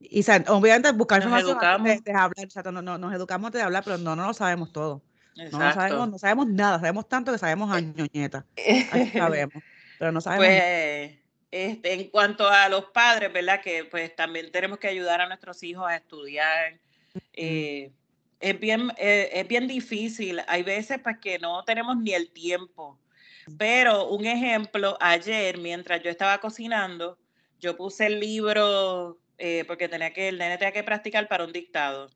y, 0.00 0.24
obviamente 0.48 0.90
buscar 0.92 1.22
información 1.22 1.58
de, 1.84 2.12
hablar, 2.14 2.46
o 2.46 2.50
sea, 2.50 2.62
no, 2.62 2.80
no, 2.80 2.96
nos 2.96 3.12
educamos 3.12 3.52
de 3.52 3.60
hablar, 3.60 3.84
pero 3.84 3.98
no, 3.98 4.16
no 4.16 4.26
lo 4.26 4.32
sabemos 4.32 4.72
todo. 4.72 5.02
No, 5.36 5.72
sabemos, 5.72 6.10
no 6.10 6.18
sabemos 6.18 6.46
nada, 6.46 6.78
sabemos 6.78 7.08
tanto 7.08 7.30
que 7.30 7.38
sabemos 7.38 7.70
a 7.70 7.78
eh, 7.78 7.92
ñoñeta. 7.94 8.46
sabemos, 9.12 9.62
pero 10.02 10.10
no 10.10 10.20
sabemos. 10.20 10.48
Pues, 10.48 11.12
este, 11.52 11.92
en 11.92 12.08
cuanto 12.08 12.48
a 12.48 12.68
los 12.68 12.86
padres, 12.86 13.32
¿verdad? 13.32 13.60
Que 13.60 13.84
pues 13.84 14.16
también 14.16 14.50
tenemos 14.50 14.80
que 14.80 14.88
ayudar 14.88 15.20
a 15.20 15.28
nuestros 15.28 15.62
hijos 15.62 15.86
a 15.88 15.94
estudiar. 15.94 16.80
Eh, 17.34 17.92
es, 18.40 18.58
bien, 18.58 18.90
eh, 18.96 19.30
es 19.32 19.46
bien 19.46 19.68
difícil. 19.68 20.40
Hay 20.48 20.64
veces 20.64 20.98
pues, 21.00 21.18
que 21.18 21.38
no 21.38 21.62
tenemos 21.62 21.96
ni 21.98 22.14
el 22.14 22.32
tiempo. 22.32 22.98
Pero 23.56 24.08
un 24.08 24.26
ejemplo, 24.26 24.98
ayer 25.00 25.56
mientras 25.58 26.02
yo 26.02 26.10
estaba 26.10 26.38
cocinando, 26.38 27.16
yo 27.60 27.76
puse 27.76 28.06
el 28.06 28.18
libro 28.18 29.20
eh, 29.38 29.62
porque 29.68 29.88
tenía 29.88 30.12
que, 30.12 30.30
el 30.30 30.38
nene 30.38 30.58
tenía 30.58 30.72
que 30.72 30.82
practicar 30.82 31.28
para 31.28 31.44
un 31.44 31.52
dictado. 31.52 32.10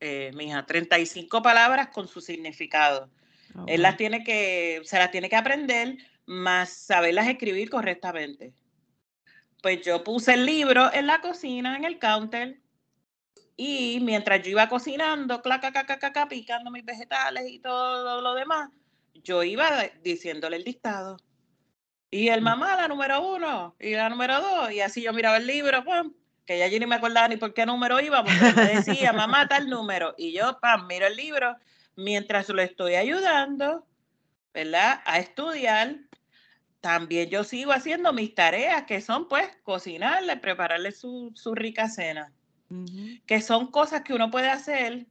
Eh, 0.00 0.30
mija, 0.34 0.64
35 0.64 1.42
palabras 1.42 1.88
con 1.88 2.08
su 2.08 2.22
significado. 2.22 3.10
Oh, 3.54 3.66
Él 3.66 3.82
las 3.82 3.98
tiene 3.98 4.24
que, 4.24 4.80
se 4.84 4.96
las 4.96 5.10
tiene 5.10 5.28
que 5.28 5.36
aprender, 5.36 5.98
más 6.28 6.70
saberlas 6.70 7.26
escribir 7.26 7.68
correctamente 7.68 8.54
pues 9.62 9.84
yo 9.84 10.04
puse 10.04 10.34
el 10.34 10.46
libro 10.46 10.92
en 10.92 11.06
la 11.06 11.20
cocina, 11.20 11.76
en 11.76 11.84
el 11.84 11.98
counter, 11.98 12.60
y 13.56 13.98
mientras 14.00 14.42
yo 14.42 14.50
iba 14.50 14.68
cocinando, 14.68 15.42
claca, 15.42 15.72
claca, 15.72 15.98
claca, 15.98 16.28
picando 16.28 16.70
mis 16.70 16.84
vegetales 16.84 17.44
y 17.48 17.58
todo 17.58 18.20
lo 18.20 18.34
demás, 18.34 18.70
yo 19.14 19.42
iba 19.42 19.68
diciéndole 20.02 20.56
el 20.56 20.64
dictado. 20.64 21.16
Y 22.10 22.28
el 22.28 22.40
mm. 22.40 22.44
mamá, 22.44 22.76
la 22.76 22.88
número 22.88 23.34
uno, 23.34 23.74
y 23.80 23.94
la 23.94 24.08
número 24.08 24.40
dos, 24.40 24.72
y 24.72 24.80
así 24.80 25.02
yo 25.02 25.12
miraba 25.12 25.38
el 25.38 25.46
libro, 25.46 25.84
pum, 25.84 26.14
que 26.46 26.56
ya 26.56 26.68
yo 26.68 26.78
ni 26.78 26.86
me 26.86 26.94
acordaba 26.94 27.26
ni 27.28 27.36
por 27.36 27.52
qué 27.52 27.66
número 27.66 28.00
iba, 28.00 28.22
porque 28.22 28.52
me 28.54 28.74
decía, 28.76 29.12
mamá, 29.12 29.48
tal 29.48 29.68
número. 29.68 30.14
Y 30.16 30.32
yo, 30.32 30.58
pam, 30.60 30.86
miro 30.86 31.08
el 31.08 31.16
libro 31.16 31.56
mientras 31.96 32.48
lo 32.48 32.62
estoy 32.62 32.94
ayudando, 32.94 33.84
¿verdad? 34.54 35.02
A 35.04 35.18
estudiar 35.18 36.07
también 36.80 37.28
yo 37.28 37.44
sigo 37.44 37.72
haciendo 37.72 38.12
mis 38.12 38.34
tareas, 38.34 38.84
que 38.84 39.00
son 39.00 39.28
pues 39.28 39.48
cocinarle, 39.62 40.36
prepararle 40.36 40.92
su, 40.92 41.32
rica 41.54 41.88
cena, 41.88 42.32
que 43.26 43.40
son 43.40 43.70
cosas 43.70 44.02
que 44.02 44.14
uno 44.14 44.30
puede 44.30 44.48
hacer 44.48 45.06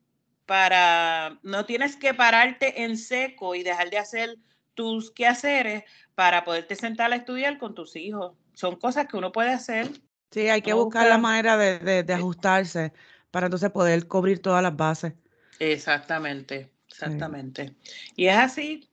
para, 0.45 1.39
no 1.43 1.65
tienes 1.65 1.97
que 1.97 2.13
pararte 2.13 2.84
en 2.84 2.97
seco 2.97 3.53
y 3.56 3.63
dejar 3.63 3.89
de 3.89 3.97
hacer 3.97 4.38
tus 4.73 5.12
quehaceres 5.12 5.84
para 6.15 6.45
poderte 6.45 6.75
sentar 6.75 7.12
a 7.12 7.17
estudiar 7.17 7.58
con 7.58 7.75
tus 7.75 7.95
hijos. 7.95 8.34
Son 8.53 8.75
cosas 8.77 9.08
que 9.08 9.17
uno 9.17 9.32
puede 9.32 9.51
hacer. 9.51 9.89
Sí, 10.32 10.47
hay 10.47 10.62
que 10.62 10.73
buscar, 10.73 11.08
la 11.08 11.17
manera 11.17 11.58
de, 11.58 12.03
de, 12.03 12.13
ajustarse 12.13 12.93
para 13.32 13.47
entonces 13.47 13.69
poder 13.71 14.08
cubrir 14.08 14.41
todas 14.41 14.63
las 14.63 14.75
bases. 14.75 15.13
Exactamente, 15.60 16.71
exactamente. 16.88 17.75
Y 18.15 18.27
es 18.27 18.38
así, 18.38 18.89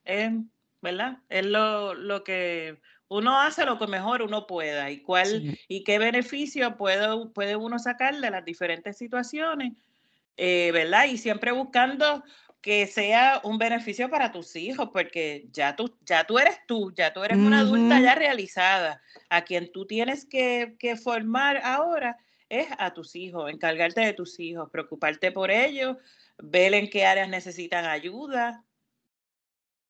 ¿verdad? 0.85 1.17
Es 1.31 1.47
lo, 1.47 1.95
lo, 1.95 2.23
que 2.23 2.79
uno 3.09 3.41
hace 3.41 3.65
lo 3.65 3.79
que 3.79 3.87
mejor 3.89 4.23
uno 4.23 4.47
pueda 4.47 4.91
y 4.91 5.01
cuál 5.01 5.57
y 5.67 5.83
qué 5.83 5.99
beneficio 5.99 6.77
puede, 6.77 7.27
puede 7.31 7.57
uno 7.57 7.79
sacar 7.79 8.15
de 8.21 8.31
las 8.31 8.45
diferentes 8.45 8.99
situaciones, 8.99 9.73
eh, 10.37 10.71
¿verdad? 10.73 11.07
Y 11.07 11.17
siempre 11.17 11.53
buscando 11.53 12.23
que 12.61 12.87
sea 12.87 13.41
un 13.45 13.57
beneficio 13.59 14.11
para 14.11 14.31
tus 14.31 14.55
hijos, 14.57 14.91
porque 14.93 15.49
ya 15.53 15.75
tú, 15.75 15.97
ya 16.05 16.25
tú 16.25 16.39
eres 16.39 16.61
tú, 16.67 16.93
ya 16.95 17.13
tú 17.13 17.25
eres 17.25 17.39
una 17.39 17.61
adulta 17.61 18.01
ya 18.01 18.15
realizada. 18.15 19.03
A 19.31 19.43
quien 19.43 19.73
tú 19.73 19.87
tienes 19.87 20.27
que, 20.27 20.77
que 20.79 20.97
formar 20.97 21.61
ahora 21.65 22.19
es 22.49 22.69
a 22.79 22.93
tus 22.93 23.17
hijos, 23.17 23.51
encargarte 23.51 24.03
de 24.03 24.13
tus 24.13 24.39
hijos, 24.39 24.71
preocuparte 24.71 25.33
por 25.33 25.51
ellos, 25.51 25.97
ver 26.39 26.75
en 26.75 26.89
qué 26.89 27.07
áreas 27.07 27.29
necesitan 27.29 27.85
ayuda, 27.87 28.65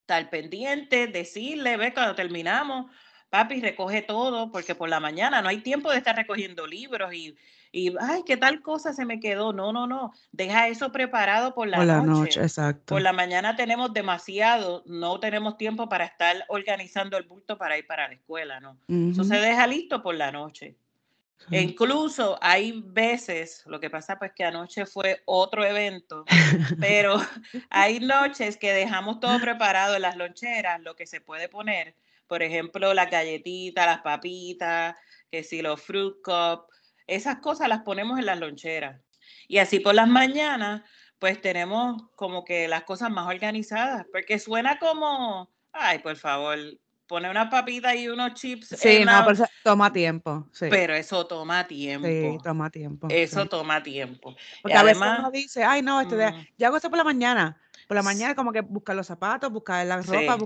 estar 0.04 0.28
pendiente, 0.28 1.06
decirle, 1.06 1.78
ve, 1.78 1.94
cuando 1.94 2.14
terminamos, 2.14 2.90
papi, 3.30 3.60
recoge 3.60 4.02
todo, 4.02 4.52
porque 4.52 4.74
por 4.74 4.90
la 4.90 5.00
mañana 5.00 5.40
no 5.40 5.48
hay 5.48 5.62
tiempo 5.62 5.90
de 5.90 5.96
estar 5.96 6.14
recogiendo 6.14 6.66
libros 6.66 7.14
y, 7.14 7.34
y 7.72 7.94
ay, 7.98 8.22
qué 8.26 8.36
tal 8.36 8.60
cosa 8.60 8.92
se 8.92 9.06
me 9.06 9.18
quedó. 9.18 9.54
No, 9.54 9.72
no, 9.72 9.86
no, 9.86 10.12
deja 10.30 10.68
eso 10.68 10.92
preparado 10.92 11.54
por 11.54 11.68
la, 11.68 11.78
por 11.78 11.86
la 11.86 12.02
noche. 12.02 12.42
Exacto. 12.42 12.94
Por 12.94 13.02
la 13.02 13.14
mañana 13.14 13.56
tenemos 13.56 13.94
demasiado, 13.94 14.82
no 14.84 15.18
tenemos 15.20 15.56
tiempo 15.56 15.88
para 15.88 16.04
estar 16.04 16.44
organizando 16.48 17.16
el 17.16 17.24
bulto 17.24 17.56
para 17.56 17.78
ir 17.78 17.86
para 17.86 18.06
la 18.06 18.14
escuela, 18.14 18.60
¿no? 18.60 18.78
Eso 18.86 19.24
se 19.24 19.36
deja 19.36 19.66
listo 19.66 20.02
por 20.02 20.16
la 20.16 20.30
noche. 20.30 20.76
Incluso 21.50 22.38
hay 22.40 22.82
veces, 22.84 23.62
lo 23.66 23.80
que 23.80 23.90
pasa 23.90 24.18
pues 24.18 24.32
que 24.34 24.44
anoche 24.44 24.86
fue 24.86 25.22
otro 25.26 25.64
evento, 25.64 26.24
pero 26.80 27.16
hay 27.70 28.00
noches 28.00 28.56
que 28.56 28.72
dejamos 28.72 29.20
todo 29.20 29.38
preparado 29.40 29.96
en 29.96 30.02
las 30.02 30.16
loncheras, 30.16 30.80
lo 30.80 30.96
que 30.96 31.06
se 31.06 31.20
puede 31.20 31.48
poner, 31.48 31.96
por 32.26 32.42
ejemplo, 32.42 32.94
las 32.94 33.10
galletitas, 33.10 33.86
las 33.86 34.00
papitas, 34.00 34.96
que 35.30 35.42
si 35.42 35.62
los 35.62 35.80
fruit 35.80 36.14
cup, 36.22 36.66
esas 37.06 37.38
cosas 37.40 37.68
las 37.68 37.82
ponemos 37.82 38.18
en 38.18 38.26
las 38.26 38.38
loncheras. 38.38 39.00
Y 39.46 39.58
así 39.58 39.80
por 39.80 39.94
las 39.94 40.08
mañanas, 40.08 40.82
pues 41.18 41.40
tenemos 41.40 42.02
como 42.16 42.44
que 42.44 42.68
las 42.68 42.84
cosas 42.84 43.10
más 43.10 43.28
organizadas, 43.28 44.06
porque 44.12 44.38
suena 44.38 44.78
como, 44.78 45.50
ay, 45.72 45.98
por 45.98 46.16
favor, 46.16 46.58
poner 47.14 47.30
una 47.30 47.48
papita 47.48 47.94
y 47.94 48.08
unos 48.08 48.34
chips. 48.34 48.74
Sí, 48.76 49.04
no, 49.04 49.12
pero 49.20 49.34
eso 49.34 49.46
toma 49.62 49.92
tiempo. 49.92 50.48
Pero 50.58 50.94
eso 50.94 51.24
toma 51.28 51.64
tiempo. 51.64 52.08
Sí, 52.08 52.38
toma 52.42 52.70
tiempo. 52.70 53.06
Eso 53.08 53.46
toma 53.46 53.80
tiempo. 53.84 54.34
Porque 54.60 54.76
a 54.76 54.82
veces 54.82 55.00
uno 55.20 55.30
dice, 55.30 55.62
ay, 55.62 55.80
no, 55.80 56.00
este 56.00 56.16
mm. 56.16 56.46
yo 56.58 56.66
hago 56.66 56.76
esto 56.76 56.90
por 56.90 56.98
la 56.98 57.04
mañana. 57.04 57.56
Por 57.86 57.94
la 57.94 58.02
mañana, 58.02 58.34
como 58.34 58.50
que 58.50 58.62
buscar 58.62 58.96
los 58.96 59.06
zapatos, 59.06 59.52
buscar 59.52 59.86
la 59.86 60.02
ropa, 60.02 60.38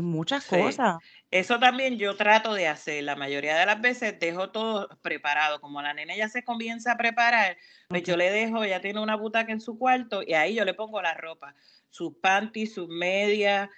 muchas 0.00 0.46
cosas. 0.46 0.96
Eso 1.30 1.58
también 1.58 1.98
yo 1.98 2.16
trato 2.16 2.54
de 2.54 2.68
hacer. 2.68 3.04
La 3.04 3.14
mayoría 3.14 3.58
de 3.58 3.66
las 3.66 3.78
veces 3.78 4.18
dejo 4.18 4.48
todo 4.48 4.88
preparado. 5.02 5.60
Como 5.60 5.82
la 5.82 5.92
nena 5.92 6.16
ya 6.16 6.30
se 6.30 6.42
comienza 6.42 6.92
a 6.92 6.96
preparar, 6.96 7.58
pues 7.88 8.02
yo 8.02 8.16
le 8.16 8.30
dejo, 8.30 8.64
ya 8.64 8.80
tiene 8.80 9.00
una 9.00 9.16
butaca 9.16 9.52
en 9.52 9.60
su 9.60 9.78
cuarto 9.78 10.22
y 10.26 10.32
ahí 10.32 10.54
yo 10.54 10.64
le 10.64 10.72
pongo 10.72 11.02
la 11.02 11.12
ropa. 11.12 11.54
Sus 11.90 12.14
panties, 12.22 12.72
sus 12.72 12.88
medias 12.88 13.68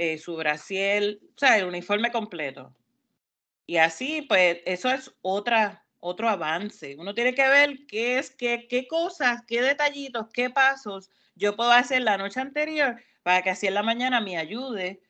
eh, 0.00 0.18
su 0.18 0.34
brasiel, 0.34 1.20
o 1.36 1.38
sea, 1.38 1.58
el 1.58 1.66
uniforme 1.66 2.10
completo. 2.10 2.74
Y 3.66 3.76
así, 3.76 4.22
pues, 4.22 4.58
eso 4.64 4.90
es 4.90 5.12
otra, 5.20 5.84
otro 6.00 6.28
avance. 6.28 6.96
Uno 6.98 7.14
tiene 7.14 7.34
que 7.34 7.46
ver 7.46 7.86
qué 7.86 8.18
es, 8.18 8.30
qué, 8.30 8.66
qué 8.66 8.88
cosas, 8.88 9.42
qué 9.46 9.60
detallitos, 9.60 10.26
qué 10.32 10.48
pasos 10.48 11.10
yo 11.36 11.56
puedo 11.56 11.70
hacer 11.72 12.02
la 12.02 12.18
noche 12.18 12.40
anterior 12.40 12.96
para 13.22 13.42
que 13.42 13.50
así 13.50 13.66
en 13.66 13.74
la 13.74 13.82
mañana 13.82 14.20
me 14.20 14.36
ayude 14.36 15.02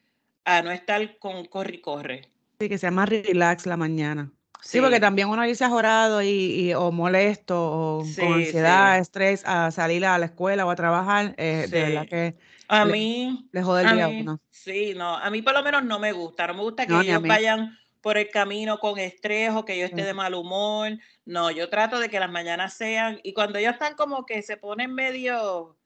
a 0.44 0.62
no 0.62 0.70
estar 0.70 1.18
con 1.18 1.44
corre 1.44 1.74
y 1.76 1.80
corre. 1.80 2.22
Sí, 2.58 2.68
que 2.68 2.78
sea 2.78 2.90
más 2.90 3.08
relax 3.08 3.66
la 3.66 3.76
mañana. 3.76 4.32
Sí, 4.62 4.80
porque 4.80 5.00
también 5.00 5.28
uno 5.28 5.42
dice 5.42 5.64
ajorado 5.64 6.20
y, 6.22 6.74
o 6.74 6.92
molesto 6.92 7.56
o 7.58 8.04
con 8.18 8.34
ansiedad, 8.34 8.98
estrés 8.98 9.42
a 9.46 9.70
salir 9.70 10.04
a 10.04 10.18
la 10.18 10.26
escuela 10.26 10.66
o 10.66 10.70
a 10.70 10.76
trabajar, 10.76 11.34
eh, 11.38 11.66
de 11.70 11.80
verdad 11.80 12.06
que 12.08 12.36
a 12.70 12.84
mí 12.84 13.48
le 13.50 13.62
jode 13.62 13.82
el 13.82 13.94
día 13.94 14.08
uno. 14.08 14.40
Sí, 14.48 14.94
no, 14.94 15.16
a 15.16 15.28
mí 15.28 15.42
por 15.42 15.54
lo 15.54 15.62
menos 15.62 15.84
no 15.84 15.98
me 15.98 16.12
gusta, 16.12 16.46
no 16.46 16.54
me 16.54 16.62
gusta 16.62 16.86
que 16.86 16.94
ellos 17.00 17.22
vayan 17.22 17.76
por 18.00 18.16
el 18.16 18.30
camino 18.30 18.78
con 18.78 18.98
estrés 18.98 19.50
o 19.52 19.64
que 19.64 19.76
yo 19.76 19.86
esté 19.86 20.04
de 20.04 20.14
mal 20.14 20.34
humor. 20.34 20.92
No, 21.24 21.50
yo 21.50 21.68
trato 21.68 21.98
de 21.98 22.08
que 22.08 22.20
las 22.20 22.30
mañanas 22.30 22.74
sean 22.74 23.20
y 23.24 23.32
cuando 23.32 23.58
ellos 23.58 23.72
están 23.72 23.94
como 23.94 24.24
que 24.24 24.42
se 24.42 24.56
ponen 24.56 24.94
medio 24.94 25.76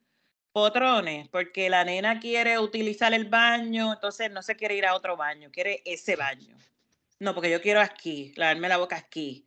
potrones 0.53 1.29
porque 1.31 1.71
la 1.71 1.85
nena 1.85 2.21
quiere 2.21 2.59
utilizar 2.59 3.15
el 3.15 3.25
baño, 3.25 3.95
entonces 3.95 4.31
no 4.31 4.43
se 4.43 4.55
quiere 4.55 4.77
ir 4.77 4.87
a 4.87 4.95
otro 4.95 5.17
baño, 5.17 5.51
quiere 5.51 5.83
ese 5.87 6.17
baño. 6.17 6.57
No, 7.19 7.35
porque 7.35 7.51
yo 7.51 7.63
quiero 7.63 7.81
aquí, 7.81 8.35
lavarme 8.37 8.69
la 8.69 8.77
boca 8.77 8.97
aquí. 8.97 9.47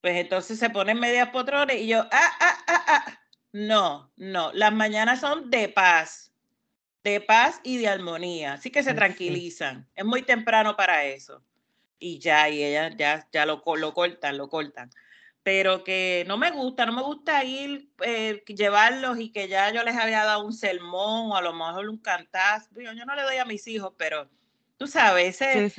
Pues 0.00 0.16
entonces 0.16 0.58
se 0.58 0.70
ponen 0.70 1.00
medias 1.00 1.30
potrones 1.30 1.76
y 1.80 1.88
yo, 1.88 2.06
ah, 2.12 2.32
ah, 2.40 2.58
ah, 2.68 2.84
ah. 2.86 3.20
No, 3.52 4.12
no, 4.16 4.52
las 4.52 4.72
mañanas 4.72 5.20
son 5.20 5.50
de 5.50 5.68
paz, 5.68 6.29
de 7.02 7.20
paz 7.20 7.60
y 7.62 7.78
de 7.78 7.88
armonía, 7.88 8.54
así 8.54 8.70
que 8.70 8.82
se 8.82 8.94
tranquilizan. 8.94 9.86
Es 9.94 10.04
muy 10.04 10.22
temprano 10.22 10.76
para 10.76 11.04
eso. 11.04 11.42
Y 11.98 12.18
ya, 12.18 12.48
y 12.48 12.62
ellas 12.62 12.94
ya, 12.96 13.26
ya 13.32 13.46
lo, 13.46 13.62
lo 13.76 13.94
cortan, 13.94 14.38
lo 14.38 14.48
cortan 14.48 14.90
pero 15.42 15.84
que 15.84 16.24
no 16.26 16.36
me 16.36 16.50
gusta, 16.50 16.86
no 16.86 16.92
me 16.92 17.02
gusta 17.02 17.44
ir, 17.44 17.88
eh, 18.04 18.42
llevarlos 18.46 19.18
y 19.18 19.30
que 19.30 19.48
ya 19.48 19.72
yo 19.72 19.82
les 19.82 19.96
había 19.96 20.24
dado 20.24 20.44
un 20.44 20.52
sermón 20.52 21.32
o 21.32 21.36
a 21.36 21.42
lo 21.42 21.52
mejor 21.52 21.88
un 21.88 21.98
cantazo. 21.98 22.68
Yo, 22.76 22.92
no 22.92 23.14
le 23.14 23.22
doy 23.22 23.36
a 23.38 23.44
mis 23.44 23.66
hijos, 23.66 23.92
pero 23.96 24.28
tú 24.76 24.86
sabes, 24.86 25.40
es 25.40 25.78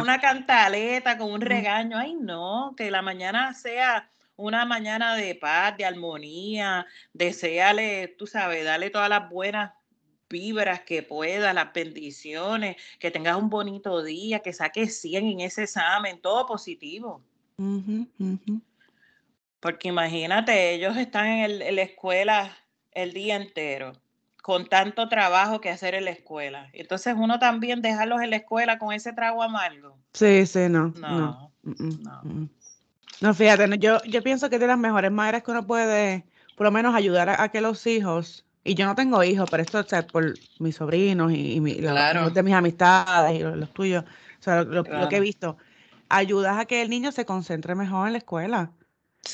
una 0.00 0.20
cantaleta 0.20 1.16
con 1.16 1.32
un 1.32 1.40
regaño. 1.40 1.96
Ay, 1.96 2.14
no, 2.14 2.74
que 2.76 2.90
la 2.90 3.00
mañana 3.00 3.54
sea 3.54 4.08
una 4.36 4.64
mañana 4.64 5.16
de 5.16 5.34
paz, 5.34 5.76
de 5.78 5.86
armonía, 5.86 6.86
deseale, 7.12 8.14
tú 8.18 8.26
sabes, 8.26 8.64
dale 8.64 8.90
todas 8.90 9.08
las 9.08 9.30
buenas 9.30 9.72
vibras 10.34 10.80
que 10.80 11.04
puedas, 11.04 11.54
las 11.54 11.72
bendiciones, 11.72 12.76
que 12.98 13.12
tengas 13.12 13.36
un 13.36 13.48
bonito 13.50 14.02
día, 14.02 14.40
que 14.40 14.52
saques 14.52 15.00
100 15.00 15.26
en 15.26 15.40
ese 15.40 15.62
examen, 15.62 16.20
todo 16.20 16.44
positivo. 16.44 17.22
Porque 19.60 19.88
imagínate, 19.88 20.74
ellos 20.74 20.96
están 20.96 21.26
en, 21.26 21.76
la 21.76 21.82
escuela 21.82 22.58
el 22.90 23.12
día 23.12 23.36
entero, 23.36 23.92
con 24.42 24.66
tanto 24.66 25.08
trabajo 25.08 25.60
que 25.60 25.70
hacer 25.70 25.94
en 25.94 26.06
la 26.06 26.10
escuela. 26.10 26.68
Entonces 26.72 27.14
uno 27.16 27.38
también 27.38 27.80
dejarlos 27.80 28.20
en 28.20 28.30
la 28.30 28.36
escuela 28.36 28.76
con 28.80 28.92
ese 28.92 29.12
trago 29.12 29.40
amargo. 29.40 29.96
Sí, 30.14 30.46
sí, 30.46 30.68
no. 30.68 30.92
No, 30.96 31.52
no. 33.20 33.34
fíjate, 33.34 33.78
yo, 33.78 34.02
yo 34.02 34.20
pienso 34.24 34.50
que 34.50 34.58
de 34.58 34.66
las 34.66 34.78
mejores 34.78 35.12
maneras 35.12 35.44
que 35.44 35.52
uno 35.52 35.64
puede, 35.64 36.24
por 36.56 36.64
lo 36.64 36.72
menos, 36.72 36.92
ayudar 36.92 37.40
a, 37.40 37.48
que 37.50 37.60
los 37.60 37.86
hijos, 37.86 38.44
y 38.64 38.74
yo 38.74 38.86
no 38.86 38.94
tengo 38.94 39.22
hijos, 39.22 39.48
pero 39.50 39.62
esto 39.62 39.80
es 39.80 40.04
por 40.06 40.34
mis 40.58 40.76
sobrinos 40.76 41.30
y, 41.32 41.60
los, 41.80 42.34
de 42.34 42.42
mis 42.42 42.54
amistades 42.54 43.38
y 43.38 43.42
los, 43.42 43.72
tuyos, 43.72 44.04
o 44.04 44.42
sea, 44.42 44.64
lo, 44.64 44.84
que 44.84 45.16
he 45.16 45.20
visto, 45.20 45.58
ayudas 46.08 46.58
a 46.58 46.64
que 46.64 46.80
el 46.80 46.88
niño 46.88 47.12
se 47.12 47.26
concentre 47.26 47.74
mejor 47.74 48.06
en 48.06 48.12
la 48.14 48.18
escuela. 48.18 48.72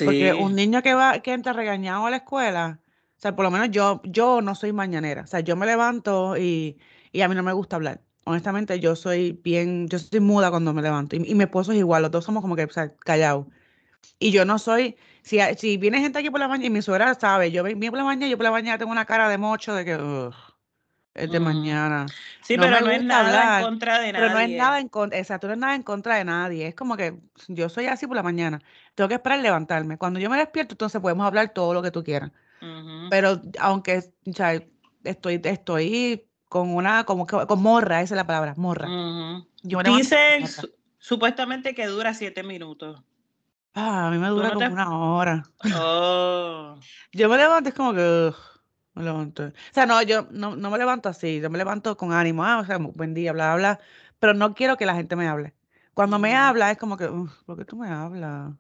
Porque 0.05 0.35
un 0.35 0.55
niño 0.55 0.83
que 0.83 0.95
va, 0.95 1.21
que 1.21 1.33
entra 1.33 1.53
regañado 1.53 2.07
a 2.07 2.11
la 2.11 2.19
escuela, 2.19 2.81
o 3.21 3.21
sea, 3.21 3.37
por 3.37 3.45
lo 3.45 3.51
menos 3.51 3.71
yo, 3.71 4.01
yo 4.05 4.41
no 4.41 4.55
soy 4.55 4.73
mañanera. 4.73 5.23
O 5.23 5.27
sea, 5.27 5.41
yo 5.41 5.55
me 5.55 5.67
levanto 5.67 6.39
y, 6.39 6.79
a 7.23 7.29
mí 7.29 7.35
no 7.35 7.43
me 7.43 7.53
gusta 7.53 7.77
hablar. 7.77 8.01
Honestamente, 8.25 8.81
yo 8.81 8.97
soy 8.97 9.39
bien, 9.45 9.89
yo 9.89 9.99
soy 9.99 10.21
muda 10.21 10.51
cuando 10.51 10.73
me 10.73 10.81
levanto. 10.81 11.17
Y, 11.17 11.35
mi 11.35 11.45
esposo 11.45 11.73
es 11.73 11.79
igual, 11.79 12.03
los 12.03 12.11
dos 12.11 12.25
somos 12.25 12.41
como 12.41 12.57
que, 12.57 12.65
o 12.65 12.71
sea, 12.71 12.95
callados. 12.97 13.47
Y 14.19 14.33
yo 14.33 14.45
no 14.45 14.59
soy, 14.59 14.97
si, 15.23 15.39
si 15.57 15.77
viene 15.77 16.01
gente 16.01 16.19
aquí 16.19 16.31
por 16.31 16.41
la 16.41 16.49
mañana, 16.49 16.67
y 16.67 16.71
mi 16.71 16.83
suegra 16.83 17.15
sabe, 17.15 17.51
yo 17.51 17.63
vengo 17.63 17.81
por 17.91 17.99
la 17.99 18.05
mañana, 18.05 18.29
yo 18.29 18.37
por 18.37 18.45
la 18.45 18.51
mañana 18.51 18.79
tengo 18.79 18.93
una 18.93 19.05
cara 19.05 19.29
de 19.29 19.39
mocho 19.39 19.75
de 19.75 19.85
que, 19.85 20.31
es 21.15 21.31
de 21.31 21.41
mm. 21.41 21.43
mañana. 21.43 22.07
Sí, 22.43 22.57
pero 22.57 22.81
no 22.81 22.91
es 22.91 23.03
nada 23.03 23.59
en 23.59 23.65
contra 23.65 23.99
de 23.99 24.13
nadie. 24.13 24.27
Pero 24.27 24.35
no 24.35 24.41
es 24.41 24.51
nada 24.51 24.81
en 24.81 24.89
contra, 24.89 25.19
exacto, 25.19 25.47
no 25.49 25.55
es 25.55 25.59
nada 25.59 25.75
en 25.75 25.83
contra 25.83 26.17
de 26.17 26.25
nadie. 26.25 26.67
Es 26.69 26.75
como 26.75 26.97
que 26.97 27.19
yo 27.49 27.69
soy 27.69 27.87
así 27.87 28.07
por 28.07 28.17
la 28.17 28.23
mañana. 28.23 28.61
Tengo 28.95 29.09
que 29.09 29.15
esperar 29.15 29.41
levantarme. 29.41 29.99
Cuando 29.99 30.21
yo 30.21 30.31
me 30.31 30.39
despierto, 30.39 30.75
entonces 30.75 31.01
podemos 31.01 31.27
hablar 31.27 31.53
todo 31.53 31.75
lo 31.75 31.83
que 31.83 31.91
tú 31.91 32.05
quieras. 32.05 32.31
Pero 33.09 33.41
aunque 33.59 34.05
o 34.27 34.33
sea, 34.33 34.61
estoy, 35.03 35.41
estoy 35.43 36.27
con 36.49 36.75
una, 36.75 37.05
como 37.05 37.27
que, 37.27 37.47
con 37.47 37.63
morra, 37.63 38.03
esa 38.03 38.15
es 38.15 38.17
la 38.17 38.27
palabra, 38.27 38.55
morra. 38.57 38.89
Dice 39.63 40.45
supuestamente 40.99 41.75
que 41.75 41.87
dura 41.87 42.13
siete 42.15 42.43
minutos. 42.43 43.03
Ah, 43.75 44.09
a 44.09 44.11
mí 44.11 44.19
me 44.19 44.29
dura 44.29 44.53
como 44.53 44.67
una 44.67 44.91
hora. 44.91 45.43
Oh. 45.77 46.77
yo 47.13 47.29
me 47.29 47.37
levanto, 47.37 47.69
es 47.69 47.75
como 47.75 47.95
que 47.95 48.33
me 48.95 49.05
levanto. 49.05 49.45
O 49.45 49.53
sea, 49.73 49.87
no, 49.87 50.03
yo 50.03 50.27
no, 50.31 50.57
no 50.57 50.71
me 50.71 50.79
levanto 50.79 51.09
así, 51.09 51.41
yo 51.41 51.51
me 51.51 51.59
levanto 51.59 51.97
con 51.97 52.13
ánimo, 52.13 52.45
ah, 52.45 52.59
o 52.61 52.65
sea, 52.65 52.79
buen 52.79 53.15
día, 53.15 53.33
bla, 53.33 53.55
bla, 53.57 53.81
pero 54.19 54.35
no 54.35 54.55
quiero 54.55 54.77
que 54.77 54.87
la 54.87 54.95
gente 54.95 55.17
me 55.17 55.29
hable. 55.29 55.55
Cuando 55.95 56.19
me 56.19 56.35
habla 56.35 56.71
es 56.71 56.79
como 56.79 56.97
que, 56.97 57.09
¿por 57.47 57.57
qué 57.59 57.65
tú 57.65 57.77
me 57.77 57.89
hablas? 57.89 58.53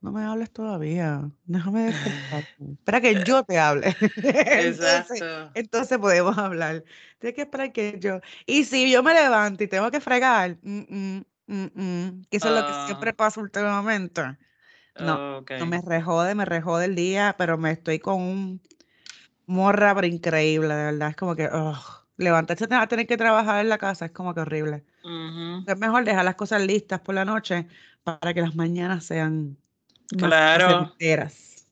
No 0.00 0.12
me 0.12 0.24
hables 0.24 0.50
todavía, 0.50 1.30
déjame 1.44 1.84
despertar. 1.84 2.48
Espera 2.58 3.00
que 3.00 3.22
yo 3.24 3.44
te 3.44 3.58
hable. 3.58 3.88
Exacto. 4.16 5.50
Entonces, 5.54 5.98
podemos 5.98 6.36
hablar. 6.38 6.84
Tienes 7.18 7.36
que 7.36 7.42
esperar 7.42 7.72
que 7.72 7.98
yo. 8.00 8.20
Y 8.46 8.64
si 8.64 8.90
yo 8.90 9.02
me 9.02 9.12
levanto 9.14 9.62
y 9.62 9.68
tengo 9.68 9.90
que 9.90 10.00
fregar, 10.00 10.56
mm, 10.62 11.18
mm, 11.18 11.24
mm, 11.50 12.22
que 12.30 12.36
eso 12.36 12.48
es 12.48 12.60
lo 12.60 12.66
que 12.66 12.86
siempre 12.86 13.10
ah. 13.10 13.16
pasa 13.16 13.40
últimamente. 13.40 14.22
No, 14.98 15.40
no 15.40 15.66
me 15.66 15.80
rejode, 15.80 16.34
me 16.34 16.44
rejode 16.44 16.84
el 16.84 16.94
día, 16.94 17.34
pero 17.38 17.56
me 17.56 17.70
estoy 17.70 17.98
con 17.98 18.20
un 18.20 18.62
morra, 19.46 19.94
pero 19.94 20.06
increíble, 20.06 20.74
de 20.74 20.84
verdad. 20.84 21.10
Es 21.10 21.16
como 21.16 21.34
que 21.34 21.48
levantarse 22.16 22.66
a 22.70 22.86
tener 22.86 23.06
que 23.06 23.16
trabajar 23.16 23.60
en 23.60 23.68
la 23.68 23.78
casa 23.78 24.06
es 24.06 24.12
como 24.12 24.34
que 24.34 24.40
horrible. 24.40 24.84
Es 25.66 25.78
mejor 25.78 26.04
dejar 26.04 26.24
las 26.24 26.34
cosas 26.34 26.62
listas 26.62 27.00
por 27.00 27.14
la 27.14 27.24
noche 27.24 27.66
para 28.04 28.34
que 28.34 28.42
las 28.42 28.54
mañanas 28.54 29.04
sean 29.04 29.56
claro. 30.16 30.94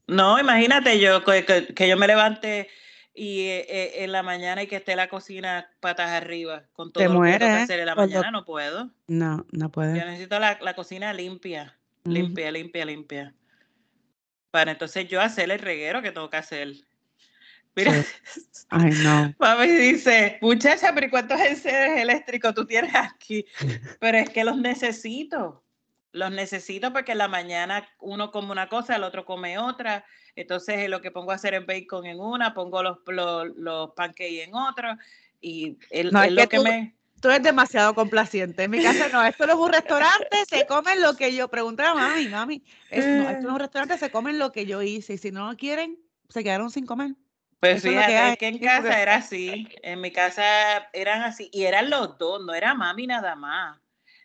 No, 0.06 0.40
imagínate 0.40 0.98
yo 0.98 1.22
que, 1.22 1.86
yo 1.86 1.96
me 1.96 2.06
levante 2.06 2.68
y 3.18 3.40
eh, 3.40 3.66
eh, 3.68 4.04
en 4.04 4.12
la 4.12 4.22
mañana 4.22 4.62
y 4.62 4.68
que 4.68 4.76
esté 4.76 4.94
la 4.94 5.08
cocina 5.08 5.68
patas 5.80 6.10
arriba 6.10 6.62
con 6.72 6.92
todo 6.92 7.02
lo 7.02 7.20
que 7.22 7.32
tengo 7.32 7.38
que 7.38 7.62
hacer 7.62 7.80
en 7.80 7.86
la 7.86 7.96
mañana, 7.96 8.30
no 8.30 8.44
puedo. 8.44 8.90
No, 9.08 9.44
no 9.50 9.72
puedo. 9.72 9.94
Yo 9.96 10.04
necesito 10.04 10.38
la, 10.38 10.74
cocina 10.76 11.12
limpia, 11.12 11.76
limpia, 12.04 12.52
limpia, 12.52 12.84
limpia. 12.84 13.34
Para 14.52 14.70
entonces 14.70 15.08
yo 15.08 15.20
hacer 15.20 15.50
el 15.50 15.58
reguero 15.58 16.00
que 16.00 16.12
tengo 16.12 16.30
que 16.30 16.36
hacer. 16.36 16.74
Mira. 17.74 17.92
Ay, 18.70 18.92
no. 19.02 19.34
Mami 19.40 19.66
dice, 19.66 20.38
muchacha, 20.40 20.94
pero 20.94 21.10
¿cuántos 21.10 21.40
enseres 21.40 22.00
eléctricos 22.00 22.54
tú 22.54 22.66
tienes 22.66 22.94
aquí? 22.94 23.44
Pero 24.00 24.18
es 24.18 24.30
que 24.30 24.44
los 24.44 24.58
necesito. 24.58 25.64
Los 26.12 26.30
necesito 26.30 26.92
porque 26.92 27.12
en 27.12 27.18
la 27.18 27.28
mañana 27.28 27.86
uno 27.98 28.30
come 28.30 28.52
una 28.52 28.68
cosa, 28.68 28.96
el 28.96 29.02
otro 29.02 29.24
come 29.24 29.58
otra. 29.58 30.04
Entonces 30.40 30.88
lo 30.88 31.00
que 31.00 31.10
pongo 31.10 31.32
a 31.32 31.34
hacer 31.34 31.54
es 31.54 31.66
bacon 31.66 32.06
en 32.06 32.20
una, 32.20 32.54
pongo 32.54 32.80
los, 32.80 32.98
los, 33.08 33.56
los 33.56 33.90
pancakes 33.90 34.44
en 34.44 34.54
otro. 34.54 34.96
Y 35.40 35.76
el, 35.90 36.12
no, 36.12 36.22
es 36.22 36.30
lo 36.30 36.48
que, 36.48 36.58
tú, 36.58 36.62
me... 36.62 36.94
Tú 37.20 37.28
eres 37.28 37.42
demasiado 37.42 37.92
complaciente. 37.92 38.62
En 38.62 38.70
mi 38.70 38.80
casa 38.80 39.08
no, 39.08 39.24
esto 39.24 39.48
no 39.48 39.54
es 39.54 39.58
un 39.58 39.72
restaurante, 39.72 40.36
se 40.48 40.64
comen 40.66 41.02
lo 41.02 41.14
que 41.14 41.34
yo. 41.34 41.48
Pregunté 41.48 41.82
a 41.82 41.92
mami, 41.92 42.28
mami, 42.28 42.62
esto 42.88 43.10
no 43.10 43.30
es 43.30 43.44
un 43.44 43.58
restaurante, 43.58 43.98
se 43.98 44.12
comen 44.12 44.38
lo 44.38 44.52
que 44.52 44.64
yo 44.64 44.80
hice. 44.80 45.14
Y 45.14 45.18
si 45.18 45.32
no 45.32 45.56
quieren, 45.56 45.98
se 46.28 46.44
quedaron 46.44 46.70
sin 46.70 46.86
comer. 46.86 47.16
Pues 47.58 47.82
fíjate 47.82 48.36
que, 48.36 48.46
en 48.46 48.58
casa 48.58 49.02
era 49.02 49.16
así, 49.16 49.66
en 49.82 50.00
mi 50.00 50.12
casa 50.12 50.44
eran 50.92 51.22
así, 51.22 51.50
y 51.52 51.64
eran 51.64 51.90
los 51.90 52.16
dos, 52.16 52.44
no 52.44 52.54
era 52.54 52.72
mami 52.74 53.08
nada 53.08 53.34
más, 53.34 53.80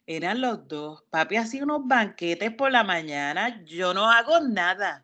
eran 0.05 0.41
los 0.41 0.67
dos. 0.67 1.03
Papi 1.09 1.37
hacía 1.37 1.63
unos 1.63 1.87
banquetes 1.87 2.53
por 2.53 2.71
la 2.71 2.83
mañana, 2.83 3.63
yo 3.65 3.95
no 3.95 4.11
hago 4.11 4.39
nada 4.41 5.03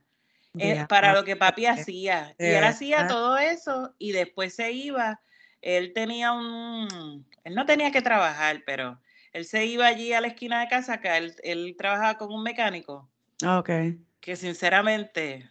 eh, 0.57 0.85
para 0.87 1.13
lo 1.13 1.23
que 1.23 1.35
papi 1.35 1.65
hacía. 1.65 2.35
Y 2.39 2.45
él 2.45 2.63
hacía 2.63 3.07
todo 3.07 3.37
eso 3.37 3.93
y 3.97 4.11
después 4.11 4.55
se 4.55 4.71
iba. 4.71 5.21
Él 5.61 5.93
tenía 5.93 6.31
un, 6.31 7.25
él 7.43 7.55
no 7.55 7.65
tenía 7.65 7.91
que 7.91 8.01
trabajar, 8.01 8.63
pero 8.65 8.99
él 9.33 9.45
se 9.45 9.65
iba 9.65 9.85
allí 9.85 10.13
a 10.13 10.21
la 10.21 10.27
esquina 10.27 10.61
de 10.61 10.67
casa, 10.67 10.93
acá 10.93 11.17
él, 11.17 11.35
él 11.43 11.75
trabajaba 11.77 12.17
con 12.17 12.31
un 12.31 12.43
mecánico. 12.43 13.09
Ah, 13.43 13.59
ok. 13.59 13.69
Que 14.21 14.35
sinceramente 14.35 15.49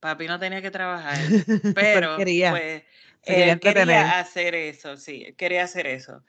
Papi 0.00 0.26
no 0.26 0.38
tenía 0.38 0.62
que 0.62 0.70
trabajar, 0.70 1.16
pero 1.74 2.16
quería, 2.16 2.50
pues, 2.50 2.82
quería 3.22 4.18
hacer 4.18 4.54
eso, 4.54 4.96
sí, 4.96 5.34
quería 5.36 5.64
hacer 5.64 5.86
eso. 5.86 6.22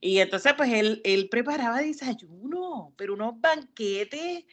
Y 0.00 0.20
entonces, 0.20 0.52
pues 0.54 0.72
él, 0.72 1.00
él 1.04 1.28
preparaba 1.30 1.78
desayuno, 1.78 2.92
pero 2.96 3.14
unos 3.14 3.40
banquetes 3.40 4.44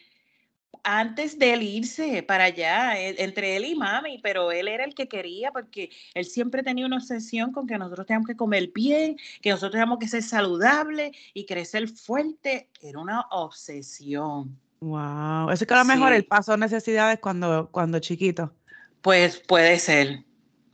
antes 0.84 1.38
de 1.38 1.52
él 1.52 1.62
irse 1.62 2.22
para 2.22 2.44
allá, 2.44 2.98
e, 2.98 3.22
entre 3.22 3.56
él 3.56 3.64
y 3.64 3.74
mami, 3.74 4.18
pero 4.22 4.52
él 4.52 4.68
era 4.68 4.84
el 4.84 4.94
que 4.94 5.08
quería 5.08 5.52
porque 5.52 5.90
él 6.14 6.24
siempre 6.24 6.62
tenía 6.62 6.86
una 6.86 6.96
obsesión 6.96 7.52
con 7.52 7.66
que 7.66 7.78
nosotros 7.78 8.06
teníamos 8.06 8.28
que 8.28 8.36
comer 8.36 8.70
bien, 8.74 9.16
que 9.40 9.50
nosotros 9.50 9.72
teníamos 9.72 9.98
que 9.98 10.08
ser 10.08 10.22
saludables 10.22 11.12
y 11.34 11.46
crecer 11.46 11.88
fuerte. 11.88 12.68
Era 12.80 12.98
una 12.98 13.20
obsesión. 13.30 14.58
Wow, 14.80 15.50
eso 15.50 15.64
es 15.64 15.68
que 15.68 15.74
a 15.74 15.78
lo 15.78 15.84
mejor 15.84 16.12
el 16.12 16.24
paso 16.24 16.56
necesidades 16.56 17.20
cuando, 17.20 17.68
cuando 17.70 18.00
chiquito. 18.00 18.52
Pues 19.00 19.38
puede 19.38 19.78
ser, 19.78 20.24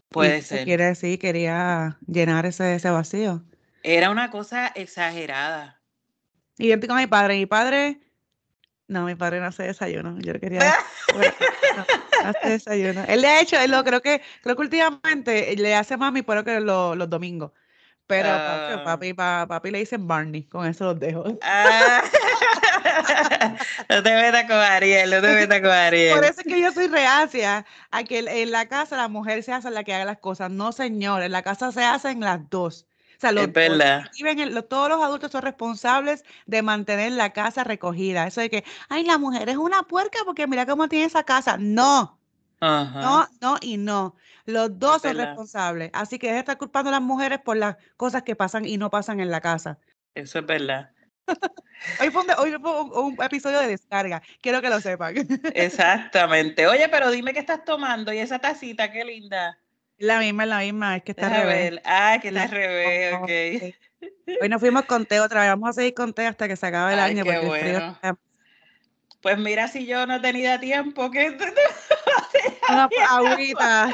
puede 0.09 0.43
ser. 0.43 0.65
Quiere 0.65 0.85
decir, 0.85 1.19
quería 1.19 1.99
llenar 2.07 2.47
ese, 2.47 2.75
ese 2.75 2.91
vacío. 2.91 3.43
Era 3.83 4.11
una 4.11 4.31
cosa 4.31 4.69
exagerada. 4.69 5.81
Yo 6.57 6.81
con 6.81 6.97
mi 6.97 7.07
padre, 7.07 7.37
mi 7.37 7.47
padre 7.47 8.01
no, 8.89 9.05
mi 9.05 9.15
padre 9.15 9.39
no 9.39 9.47
hace 9.47 9.63
desayuno. 9.65 10.19
Yo 10.19 10.33
quería. 10.41 10.61
no, 11.77 11.85
hace 12.25 12.49
desayuno. 12.49 13.05
Él 13.07 13.21
le 13.21 13.29
ha 13.29 13.41
hecho, 13.41 13.59
él 13.59 13.71
lo, 13.71 13.85
creo 13.85 14.01
que, 14.01 14.23
creo 14.43 14.57
que 14.57 14.63
últimamente 14.63 15.55
le 15.57 15.75
hace 15.75 15.99
mami, 15.99 16.23
pero 16.23 16.43
que 16.43 16.59
los 16.61 17.11
domingos. 17.11 17.53
Pero 18.07 18.31
uh, 18.31 18.85
papi, 18.85 19.13
papi, 19.13 19.71
le 19.71 19.81
dicen 19.81 20.09
Barney, 20.09 20.45
con 20.45 20.67
eso 20.67 20.87
los 20.87 20.99
dejo. 20.99 21.21
Uh, 21.21 21.29
no 23.91 24.03
te 24.03 24.15
metas 24.15 24.45
con 24.45 24.57
Ariel, 24.57 25.11
no 25.11 25.21
te 25.21 25.35
metas 25.35 25.61
con 25.61 25.71
Ariel. 25.71 26.15
Por 26.15 26.25
eso 26.25 26.41
es 26.41 26.47
que 26.47 26.59
yo 26.59 26.73
soy 26.73 26.87
reacia 26.87 27.67
a 27.91 28.05
que 28.05 28.21
en 28.21 28.51
la 28.51 28.67
casa 28.67 28.97
la 28.97 29.09
mujer 29.09 29.43
se 29.43 29.53
hace 29.53 29.71
la 29.71 29.85
que 29.85 29.93
haga 29.93 30.07
las 30.07 30.21
cosas. 30.21 30.51
No, 30.51 30.73
señor, 30.73 31.23
en 31.23 31.33
la 31.33 31.43
casa 31.43 31.71
se 31.71 31.85
hacen 31.85 32.21
las 32.21 32.49
dos. 32.49 32.88
Sea, 33.19 33.33
los, 33.33 33.49
todos 34.69 34.89
los 34.89 35.03
adultos 35.03 35.33
son 35.33 35.43
responsables 35.43 36.25
de 36.47 36.63
mantener 36.63 37.13
la 37.13 37.33
casa 37.33 37.65
recogida. 37.65 38.27
Eso 38.29 38.41
de 38.41 38.49
que, 38.49 38.65
ay, 38.89 39.05
la 39.05 39.19
mujer 39.19 39.49
es 39.49 39.57
una 39.57 39.83
puerca 39.83 40.21
porque 40.25 40.47
mira 40.47 40.67
cómo 40.67 40.89
tiene 40.89 41.07
esa 41.07 41.25
casa. 41.25 41.57
No. 41.59 42.19
No, 42.61 43.29
no 43.41 43.57
y 43.61 43.77
no. 43.77 44.17
Los 44.45 44.79
dos 44.79 45.03
son 45.03 45.17
responsables. 45.17 45.91
Así 45.93 46.19
que 46.19 46.29
deja 46.29 46.35
de 46.35 46.41
estar 46.41 46.59
culpando 46.59 46.91
a 46.91 46.93
las 46.93 47.03
mujeres 47.03 47.41
por 47.41 47.57
las 47.57 47.77
cosas 47.97 48.23
que 48.23 48.37
pasan 48.37 48.65
y 48.65 48.79
no 48.79 48.89
pasan 48.89 49.21
en 49.21 49.31
la 49.31 49.41
casa. 49.41 49.79
Eso 50.15 50.39
es 50.39 50.47
verdad. 50.47 50.91
hoy 52.01 52.11
fue, 52.11 52.23
un, 53.03 53.17
episodio 53.23 53.61
de 53.61 53.67
descarga. 53.67 54.23
Quiero 54.41 54.63
que 54.63 54.71
lo 54.71 54.81
sepan. 54.81 55.15
Exactamente. 55.55 56.67
Oye, 56.67 56.89
pero 56.89 57.11
dime 57.11 57.33
qué 57.33 57.41
estás 57.41 57.65
tomando 57.65 58.13
y 58.13 58.19
esa 58.19 58.39
tacita, 58.39 58.91
qué 58.91 59.05
linda. 59.05 59.59
La 59.99 60.21
misma, 60.21 60.47
la 60.47 60.61
misma, 60.61 60.97
es 60.97 61.03
que 61.03 61.13
está 61.13 61.27
al 61.27 61.43
revés. 61.43 61.81
Ah, 61.85 62.19
que 62.23 62.29
está 62.29 62.45
al 62.45 62.51
revés, 62.51 63.15
ok. 63.15 63.75
Hoy 64.41 64.49
nos 64.49 64.61
fuimos 64.61 64.85
con 64.85 65.07
té 65.07 65.21
otra 65.21 65.41
vez, 65.41 65.51
vamos 65.51 65.71
a 65.71 65.73
seguir 65.73 65.95
con 65.95 66.13
té 66.13 66.27
hasta 66.27 66.47
que 66.47 66.57
se 66.57 66.67
acabe 66.67 66.93
el 66.93 67.01
año. 67.01 67.25
Qué 67.25 67.39
bueno. 67.41 67.99
Pues 69.21 69.37
mira, 69.39 69.67
si 69.67 69.85
yo 69.87 70.07
no 70.07 70.21
tenía 70.21 70.61
tiempo, 70.61 71.11
que 71.11 71.37
Una 72.69 72.89
agüita. 73.11 73.93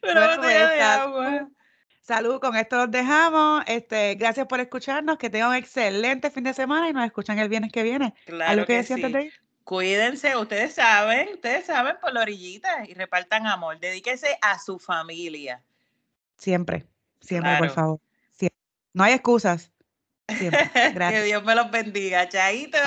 Pero 0.00 0.20
no 0.20 0.40
tenía 0.40 0.68
de 0.68 0.80
agua. 0.82 1.48
Salud, 2.02 2.38
con 2.38 2.54
esto 2.54 2.76
los 2.76 2.90
dejamos. 2.90 3.64
Este, 3.66 4.14
gracias 4.16 4.46
por 4.46 4.60
escucharnos, 4.60 5.16
que 5.16 5.30
tengan 5.30 5.50
un 5.50 5.56
excelente 5.56 6.30
fin 6.30 6.44
de 6.44 6.52
semana 6.52 6.90
y 6.90 6.92
nos 6.92 7.06
escuchan 7.06 7.38
el 7.38 7.48
viernes 7.48 7.72
que 7.72 7.82
viene. 7.82 8.12
Claro 8.26 8.66
que, 8.66 8.82
sí. 8.82 9.30
Cuídense, 9.64 10.36
ustedes 10.36 10.74
saben, 10.74 11.30
ustedes 11.34 11.66
saben 11.66 11.96
por 12.00 12.12
la 12.12 12.20
orillita 12.20 12.84
y 12.86 12.94
repartan 12.94 13.46
amor. 13.46 13.80
Dedíquese 13.80 14.38
a 14.42 14.58
su 14.58 14.78
familia. 14.78 15.62
Siempre, 16.36 16.86
siempre, 17.20 17.56
por 17.58 17.70
favor. 17.70 18.00
No 18.92 19.02
hay 19.02 19.14
excusas. 19.14 19.72
Siempre. 20.28 20.70
que 21.10 21.22
Dios 21.24 21.42
me 21.44 21.54
los 21.54 21.70
bendiga. 21.70 22.28
Chaito. 22.28 22.78